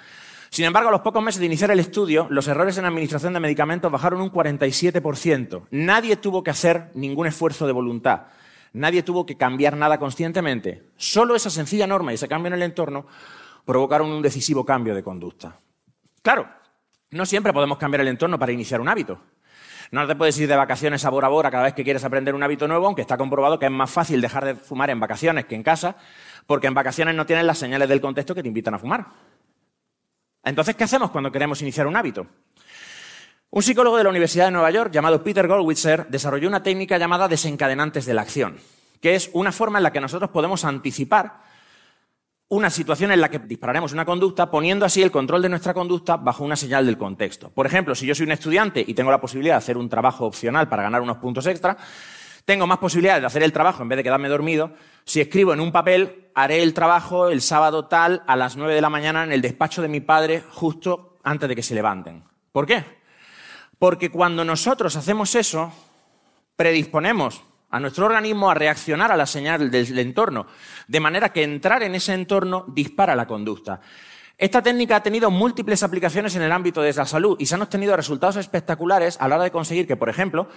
Sin 0.49 0.65
embargo, 0.65 0.89
a 0.89 0.93
los 0.93 1.03
pocos 1.03 1.23
meses 1.23 1.39
de 1.39 1.47
iniciar 1.47 1.71
el 1.71 1.79
estudio, 1.79 2.27
los 2.31 2.49
errores 2.49 2.77
en 2.79 2.85
administración 2.85 3.33
de 3.33 3.39
medicamentos 3.39 3.93
bajaron 3.93 4.21
un 4.21 4.33
47%. 4.33 5.67
Nadie 5.71 6.17
tuvo 6.17 6.43
que 6.43 6.51
hacer 6.51 6.91
ningún 6.95 7.29
esfuerzo 7.29 7.67
de 7.67 7.73
voluntad. 7.73 8.23
Nadie 8.73 9.05
tuvo 9.05 9.27
que 9.27 9.37
cambiar 9.37 9.77
nada 9.77 9.99
conscientemente. 9.99 10.89
Solo 10.97 11.37
esa 11.37 11.51
sencilla 11.51 11.87
norma 11.87 12.11
y 12.13 12.15
ese 12.17 12.29
cambio 12.29 12.49
en 12.49 12.55
el 12.55 12.63
entorno 12.63 13.07
provocaron 13.65 14.11
un 14.11 14.23
decisivo 14.23 14.65
cambio 14.65 14.95
de 14.95 15.05
conducta. 15.05 15.61
Claro, 16.23 16.49
no 17.11 17.27
siempre 17.27 17.53
podemos 17.53 17.79
cambiar 17.79 18.01
el 18.01 18.09
entorno 18.09 18.39
para 18.39 18.53
iniciar 18.53 18.81
un 18.81 18.89
hábito. 18.89 19.21
No 19.91 20.07
te 20.07 20.15
puedes 20.15 20.39
ir 20.39 20.49
de 20.49 20.55
vacaciones 20.55 21.05
a 21.05 21.11
Bora 21.11 21.29
Bora 21.29 21.51
cada 21.51 21.65
vez 21.65 21.75
que 21.75 21.83
quieres 21.83 22.05
aprender 22.05 22.35
un 22.35 22.43
hábito 22.43 22.69
nuevo, 22.69 22.87
aunque 22.87 23.03
está 23.03 23.17
comprobado 23.17 23.59
que 23.59 23.67
es 23.67 23.73
más 23.73 23.91
fácil 23.91 24.21
dejar 24.21 24.45
de 24.45 24.55
fumar 24.55 24.89
en 24.91 25.01
vacaciones 25.01 25.47
que 25.47 25.57
en 25.57 25.65
casa, 25.65 25.97
porque 26.47 26.69
en 26.69 26.75
vacaciones 26.75 27.15
no 27.17 27.27
tienes 27.27 27.45
las 27.45 27.59
señales 27.59 27.89
del 27.89 28.01
contexto 28.01 28.35
que 28.35 28.43
te 28.43 28.49
invitan 28.49 28.75
a 28.75 28.79
fumar. 28.79 29.07
Entonces, 30.45 30.77
¿qué 30.77 30.85
hacemos 30.85 31.11
cuando 31.11 31.33
queremos 31.33 31.61
iniciar 31.61 31.89
un 31.89 31.97
hábito? 31.97 32.27
Un 33.51 33.63
psicólogo 33.65 33.97
de 33.97 34.05
la 34.05 34.11
Universidad 34.11 34.45
de 34.45 34.53
Nueva 34.53 34.71
York 34.71 34.93
llamado 34.93 35.25
Peter 35.25 35.49
Goldwitzer 35.49 36.07
desarrolló 36.07 36.47
una 36.47 36.63
técnica 36.63 36.97
llamada 36.97 37.27
desencadenantes 37.27 38.07
de 38.07 38.15
la 38.15 38.23
acción, 38.23 38.59
que 39.01 39.17
es 39.17 39.29
una 39.33 39.51
forma 39.51 39.81
en 39.81 39.83
la 39.83 39.93
que 39.93 40.01
nosotros 40.01 40.31
podemos 40.31 40.65
anticipar 40.65 41.43
una 42.51 42.69
situación 42.69 43.13
en 43.13 43.21
la 43.21 43.31
que 43.31 43.39
dispararemos 43.39 43.93
una 43.93 44.05
conducta, 44.05 44.51
poniendo 44.51 44.85
así 44.85 45.03
el 45.03 45.13
control 45.13 45.41
de 45.43 45.49
nuestra 45.49 45.73
conducta 45.73 46.17
bajo 46.17 46.45
una 46.45 46.57
señal 46.57 46.85
del 46.85 46.99
contexto. 46.99 47.51
Por 47.51 47.65
ejemplo, 47.65 47.95
si 47.95 48.07
yo 48.07 48.15
soy 48.15 48.27
un 48.27 48.33
estudiante 48.33 48.85
y 48.85 48.93
tengo 48.93 49.11
la 49.13 49.21
posibilidad 49.21 49.55
de 49.55 49.59
hacer 49.59 49.79
un 49.79 49.89
trabajo 49.89 50.27
opcional 50.27 50.69
para 50.69 50.83
ganar 50.83 51.01
unos 51.01 51.19
puntos 51.19 51.47
extra, 51.47 51.77
tengo 52.45 52.67
más 52.67 52.79
posibilidades 52.79 53.23
de 53.23 53.27
hacer 53.29 53.45
el 53.45 53.53
trabajo 53.53 53.83
en 53.83 53.89
vez 53.89 53.99
de 53.99 54.03
quedarme 54.03 54.29
dormido. 54.29 54.73
Si 55.05 55.21
escribo 55.21 55.53
en 55.53 55.61
un 55.61 55.71
papel, 55.71 56.31
haré 56.35 56.65
el 56.65 56.75
trabajo 56.75 57.29
el 57.29 57.41
sábado 57.41 57.87
tal 57.87 58.25
a 58.27 58.35
las 58.35 58.57
nueve 58.57 58.75
de 58.75 58.81
la 58.81 58.91
mañana 58.91 59.23
en 59.23 59.31
el 59.31 59.43
despacho 59.43 59.81
de 59.81 59.89
mi 59.89 60.01
padre 60.01 60.43
justo 60.51 61.19
antes 61.23 61.49
de 61.49 61.55
que 61.55 61.63
se 61.63 61.77
levanten. 61.77 62.25
¿Por 62.51 62.67
qué? 62.67 62.85
Porque 63.79 64.11
cuando 64.11 64.45
nosotros 64.45 64.97
hacemos 64.97 65.37
eso, 65.37 65.73
predisponemos 66.57 67.45
a 67.71 67.81
nuestro 67.81 68.07
organismo 68.07 68.51
a 68.51 68.55
reaccionar 68.55 69.13
a 69.13 69.17
la 69.17 69.27
señal 69.27 69.71
del 69.71 69.99
entorno, 69.99 70.47
de 70.89 71.01
manera 71.01 71.33
que 71.33 71.43
entrar 71.43 71.83
en 71.83 71.95
ese 71.95 72.15
entorno 72.15 72.65
dispara 72.69 73.15
la 73.15 73.27
conducta. 73.27 73.81
Esta 74.37 74.63
técnica 74.63 74.97
ha 74.97 75.03
tenido 75.03 75.31
múltiples 75.31 75.83
aplicaciones 75.83 76.35
en 76.35 76.43
el 76.43 76.53
ámbito 76.53 76.81
de 76.81 76.93
la 76.95 77.05
salud 77.05 77.37
y 77.39 77.47
se 77.47 77.55
han 77.55 77.63
obtenido 77.63 77.95
resultados 77.95 78.37
espectaculares 78.37 79.19
a 79.21 79.29
la 79.29 79.37
hora 79.37 79.45
de 79.45 79.51
conseguir 79.51 79.87
que, 79.87 79.97
por 79.97 80.09
ejemplo, 80.09 80.49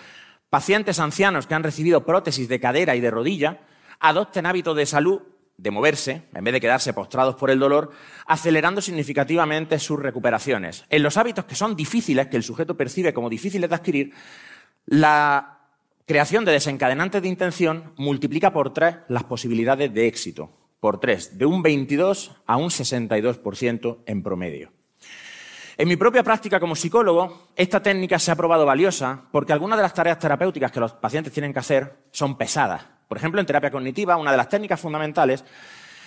pacientes 0.50 1.00
ancianos 1.00 1.48
que 1.48 1.53
han 1.53 1.63
recibido 1.63 2.05
prótesis 2.05 2.48
de 2.48 2.62
cadera 2.62 2.96
y 2.96 3.01
de 3.01 3.12
rodilla 3.12 3.60
adopten 4.00 4.46
hábitos 4.46 4.77
de 4.77 4.86
salud 4.86 5.22
de 5.58 5.72
moverse, 5.72 6.24
en 6.34 6.43
vez 6.43 6.53
de 6.53 6.62
quedarse 6.62 6.93
postrados 6.93 7.36
por 7.36 7.51
el 7.51 7.60
dolor, 7.60 7.91
acelerando 8.25 8.82
significativamente 8.82 9.77
sus 9.79 10.00
recuperaciones. 10.00 10.86
En 10.89 11.03
los 11.03 11.17
hábitos 11.17 11.46
que 11.46 11.55
son 11.55 11.75
difíciles, 11.75 12.27
que 12.27 12.38
el 12.38 12.43
sujeto 12.43 12.75
percibe 12.75 13.13
como 13.13 13.29
difíciles 13.29 13.70
de 13.70 13.75
adquirir, 13.75 14.13
la 14.86 15.62
creación 16.05 16.45
de 16.45 16.51
desencadenantes 16.51 17.22
de 17.22 17.27
intención 17.27 17.93
multiplica 17.98 18.51
por 18.51 18.74
tres 18.74 18.98
las 19.07 19.24
posibilidades 19.24 19.93
de 19.93 20.07
éxito, 20.07 20.51
por 20.79 21.00
tres, 21.00 21.38
de 21.38 21.45
un 21.45 21.62
22 21.62 22.31
a 22.45 22.57
un 22.57 22.69
62% 22.69 24.00
en 24.05 24.24
promedio. 24.24 24.72
En 25.75 25.88
mi 25.88 25.95
propia 25.95 26.24
práctica 26.24 26.60
como 26.60 26.75
psicólogo, 26.75 27.48
esta 27.55 27.81
técnica 27.81 28.19
se 28.19 28.31
ha 28.31 28.36
probado 28.36 28.65
valiosa 28.65 29.24
porque 29.31 29.53
algunas 29.53 29.77
de 29.77 29.83
las 29.83 29.93
tareas 29.93 30.19
terapéuticas 30.19 30.72
que 30.72 30.79
los 30.79 30.93
pacientes 30.93 31.33
tienen 31.33 31.51
que 31.51 31.59
hacer 31.59 31.98
son 32.11 32.37
pesadas. 32.37 32.85
Por 33.07 33.18
ejemplo, 33.18 33.39
en 33.39 33.48
terapia 33.48 33.72
cognitiva, 33.72 34.18
una 34.18 34.31
de 34.31 34.37
las 34.37 34.50
técnicas 34.50 34.79
fundamentales 34.79 35.44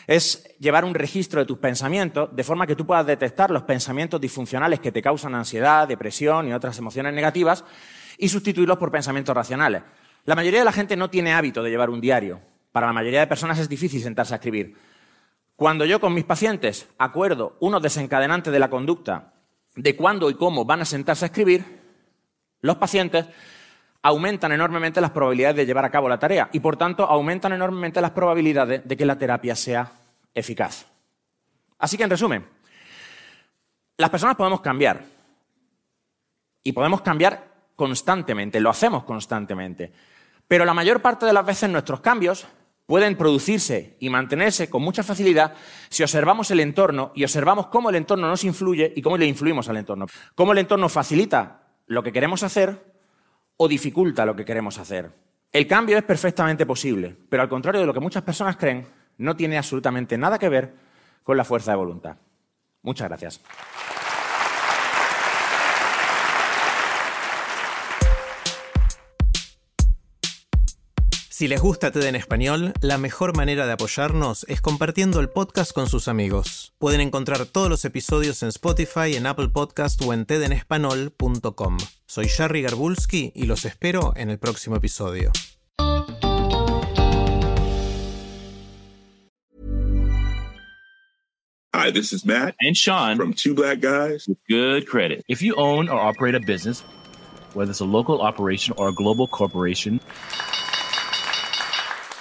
es 0.07 0.55
llevar 0.61 0.85
un 0.85 0.95
registro 0.95 1.41
de 1.41 1.47
tus 1.47 1.59
pensamientos 1.59 2.29
de 2.35 2.45
forma 2.45 2.67
que 2.67 2.77
tú 2.77 2.87
puedas 2.87 3.07
detectar 3.07 3.51
los 3.51 3.65
pensamientos 3.65 4.21
disfuncionales 4.21 4.79
que 4.79 4.93
te 4.93 5.03
causan 5.03 5.35
ansiedad, 5.35 5.89
depresión 5.89 6.49
y 6.49 6.53
otras 6.53 6.79
emociones 6.79 7.13
negativas 7.13 7.65
y 8.19 8.29
sustituirlos 8.29 8.79
por 8.79 8.91
pensamientos 8.91 9.35
racionales. 9.35 9.83
La 10.25 10.35
mayoría 10.35 10.61
de 10.61 10.65
la 10.65 10.73
gente 10.73 10.97
no 10.97 11.11
tiene 11.11 11.35
hábito 11.35 11.63
de 11.63 11.71
llevar 11.71 11.91
un 11.91 12.01
diario. 12.01 12.41
Para 12.73 12.89
la 12.89 12.93
mayoría 12.93 13.21
de 13.21 13.27
personas 13.27 13.59
es 13.59 13.69
difícil 13.69 14.03
sentarse 14.03 14.35
a 14.35 14.37
escribir. 14.37 14.77
Cuando 15.55 15.85
yo 15.85 16.01
con 16.01 16.13
mis 16.13 16.25
pacientes 16.25 16.89
acuerdo 16.99 17.57
unos 17.61 17.81
desencadenantes 17.81 18.53
de 18.53 18.59
la 18.59 18.69
conducta 18.69 19.33
de 19.75 19.97
cuándo 19.97 20.29
y 20.31 20.35
cómo 20.35 20.65
van 20.65 20.83
a 20.83 20.85
sentarse 20.85 21.25
a 21.25 21.29
escribir, 21.29 21.65
los 22.61 22.77
pacientes 22.77 23.27
aumentan 24.03 24.53
enormemente 24.53 25.01
las 25.01 25.11
probabilidades 25.11 25.57
de 25.57 25.67
llevar 25.67 25.85
a 25.85 25.91
cabo 25.91 26.09
la 26.09 26.19
tarea 26.19 26.49
y, 26.53 26.61
por 26.61 26.77
tanto, 26.77 27.05
aumentan 27.05 27.53
enormemente 27.53 28.01
las 28.01 28.11
probabilidades 28.11 28.87
de 28.87 28.97
que 28.97 29.07
la 29.07 29.19
terapia 29.19 29.57
sea 29.57 29.91
eficaz. 30.35 30.87
Así 31.79 31.97
que, 31.97 32.05
en 32.05 32.11
resumen, 32.11 32.47
las 33.97 34.11
personas 34.11 34.37
podemos 34.37 34.61
cambiar 34.61 35.03
y 36.63 36.73
podemos 36.73 37.01
cambiar 37.01 37.56
constantemente, 37.77 38.59
lo 38.61 38.71
hacemos 38.71 39.05
constantemente, 39.05 39.93
pero 40.49 40.65
la 40.65 40.75
mayor 40.75 41.01
parte 41.01 41.27
de 41.27 41.33
las 41.33 41.47
veces 41.47 41.71
nuestros 41.71 42.01
cambios 42.01 42.47
pueden 42.87 43.17
producirse 43.17 43.97
y 43.99 44.09
mantenerse 44.11 44.71
con 44.71 44.83
mucha 44.83 45.03
facilidad 45.03 45.55
si 45.89 46.03
observamos 46.03 46.51
el 46.51 46.61
entorno 46.61 47.13
y 47.15 47.25
observamos 47.25 47.67
cómo 47.67 47.91
el 47.91 47.97
entorno 47.97 48.29
nos 48.29 48.45
influye 48.45 48.93
y 48.95 49.03
cómo 49.03 49.19
le 49.19 49.27
influimos 49.27 49.69
al 49.69 49.77
entorno. 49.77 50.07
Cómo 50.35 50.53
el 50.53 50.59
entorno 50.59 50.89
facilita 50.89 51.63
lo 51.87 52.03
que 52.03 52.13
queremos 52.13 52.43
hacer 52.43 52.97
o 53.57 53.69
dificulta 53.69 54.25
lo 54.25 54.37
que 54.37 54.45
queremos 54.45 54.79
hacer. 54.79 55.11
El 55.53 55.67
cambio 55.67 55.99
es 55.99 56.05
perfectamente 56.05 56.67
posible, 56.67 57.17
pero 57.29 57.43
al 57.43 57.49
contrario 57.49 57.81
de 57.81 57.87
lo 57.87 57.95
que 57.95 58.01
muchas 58.01 58.23
personas 58.23 58.57
creen, 58.57 58.87
no 59.19 59.35
tiene 59.35 59.59
absolutamente 59.59 60.17
nada 60.17 60.39
que 60.39 60.49
ver 60.49 60.75
con 61.23 61.37
la 61.37 61.45
fuerza 61.45 61.73
de 61.73 61.79
voluntad. 61.79 62.17
Muchas 62.83 63.09
gracias. 63.09 63.41
Si 71.37 71.49
les 71.49 71.61
gusta 71.61 71.91
TED 71.91 72.05
en 72.05 72.17
español, 72.17 72.73
la 72.81 72.97
mejor 72.97 73.37
manera 73.37 73.67
de 73.67 73.73
apoyarnos 73.73 74.47
es 74.49 74.63
compartiendo 74.63 75.21
el 75.21 75.29
podcast 75.29 75.73
con 75.73 75.87
sus 75.87 76.09
amigos. 76.09 76.73
Pueden 76.79 77.03
encontrar 77.03 77.45
todos 77.45 77.69
los 77.69 77.85
episodios 77.85 78.43
en 78.43 78.49
Spotify, 78.49 79.17
en 79.17 79.27
Apple 79.27 79.51
Podcast 79.51 80.01
o 80.01 80.15
en 80.15 80.25
tedenespanol.com. 80.25 81.77
Soy 82.07 82.29
Jerry 82.29 82.63
Garbulski 82.63 83.33
y 83.35 83.45
los 83.45 83.67
espero 83.67 84.15
en 84.17 84.31
el 84.31 84.39
próximo 84.39 84.77
episodio. 84.77 85.31
Hi, 91.75 91.93
this 91.93 92.15
is 92.15 92.25
Matt 92.25 92.55
and 92.63 92.75
Sean 92.75 93.19
from 93.19 93.35
Two 93.35 93.53
Black 93.53 93.81
Guys 93.83 94.27
with 94.27 94.39
Good 94.49 94.87
Credit. 94.87 95.23
If 95.29 95.43
you 95.43 95.55
own 95.59 95.91
or 95.91 96.01
operate 96.01 96.35
a 96.35 96.41
business, 96.41 96.83
whether 97.53 97.73
it's 97.73 97.81
a 97.81 97.85
local 97.85 98.23
operation 98.23 98.75
or 98.79 98.89
a 98.89 98.95
global 98.95 99.29
corporation, 99.29 100.01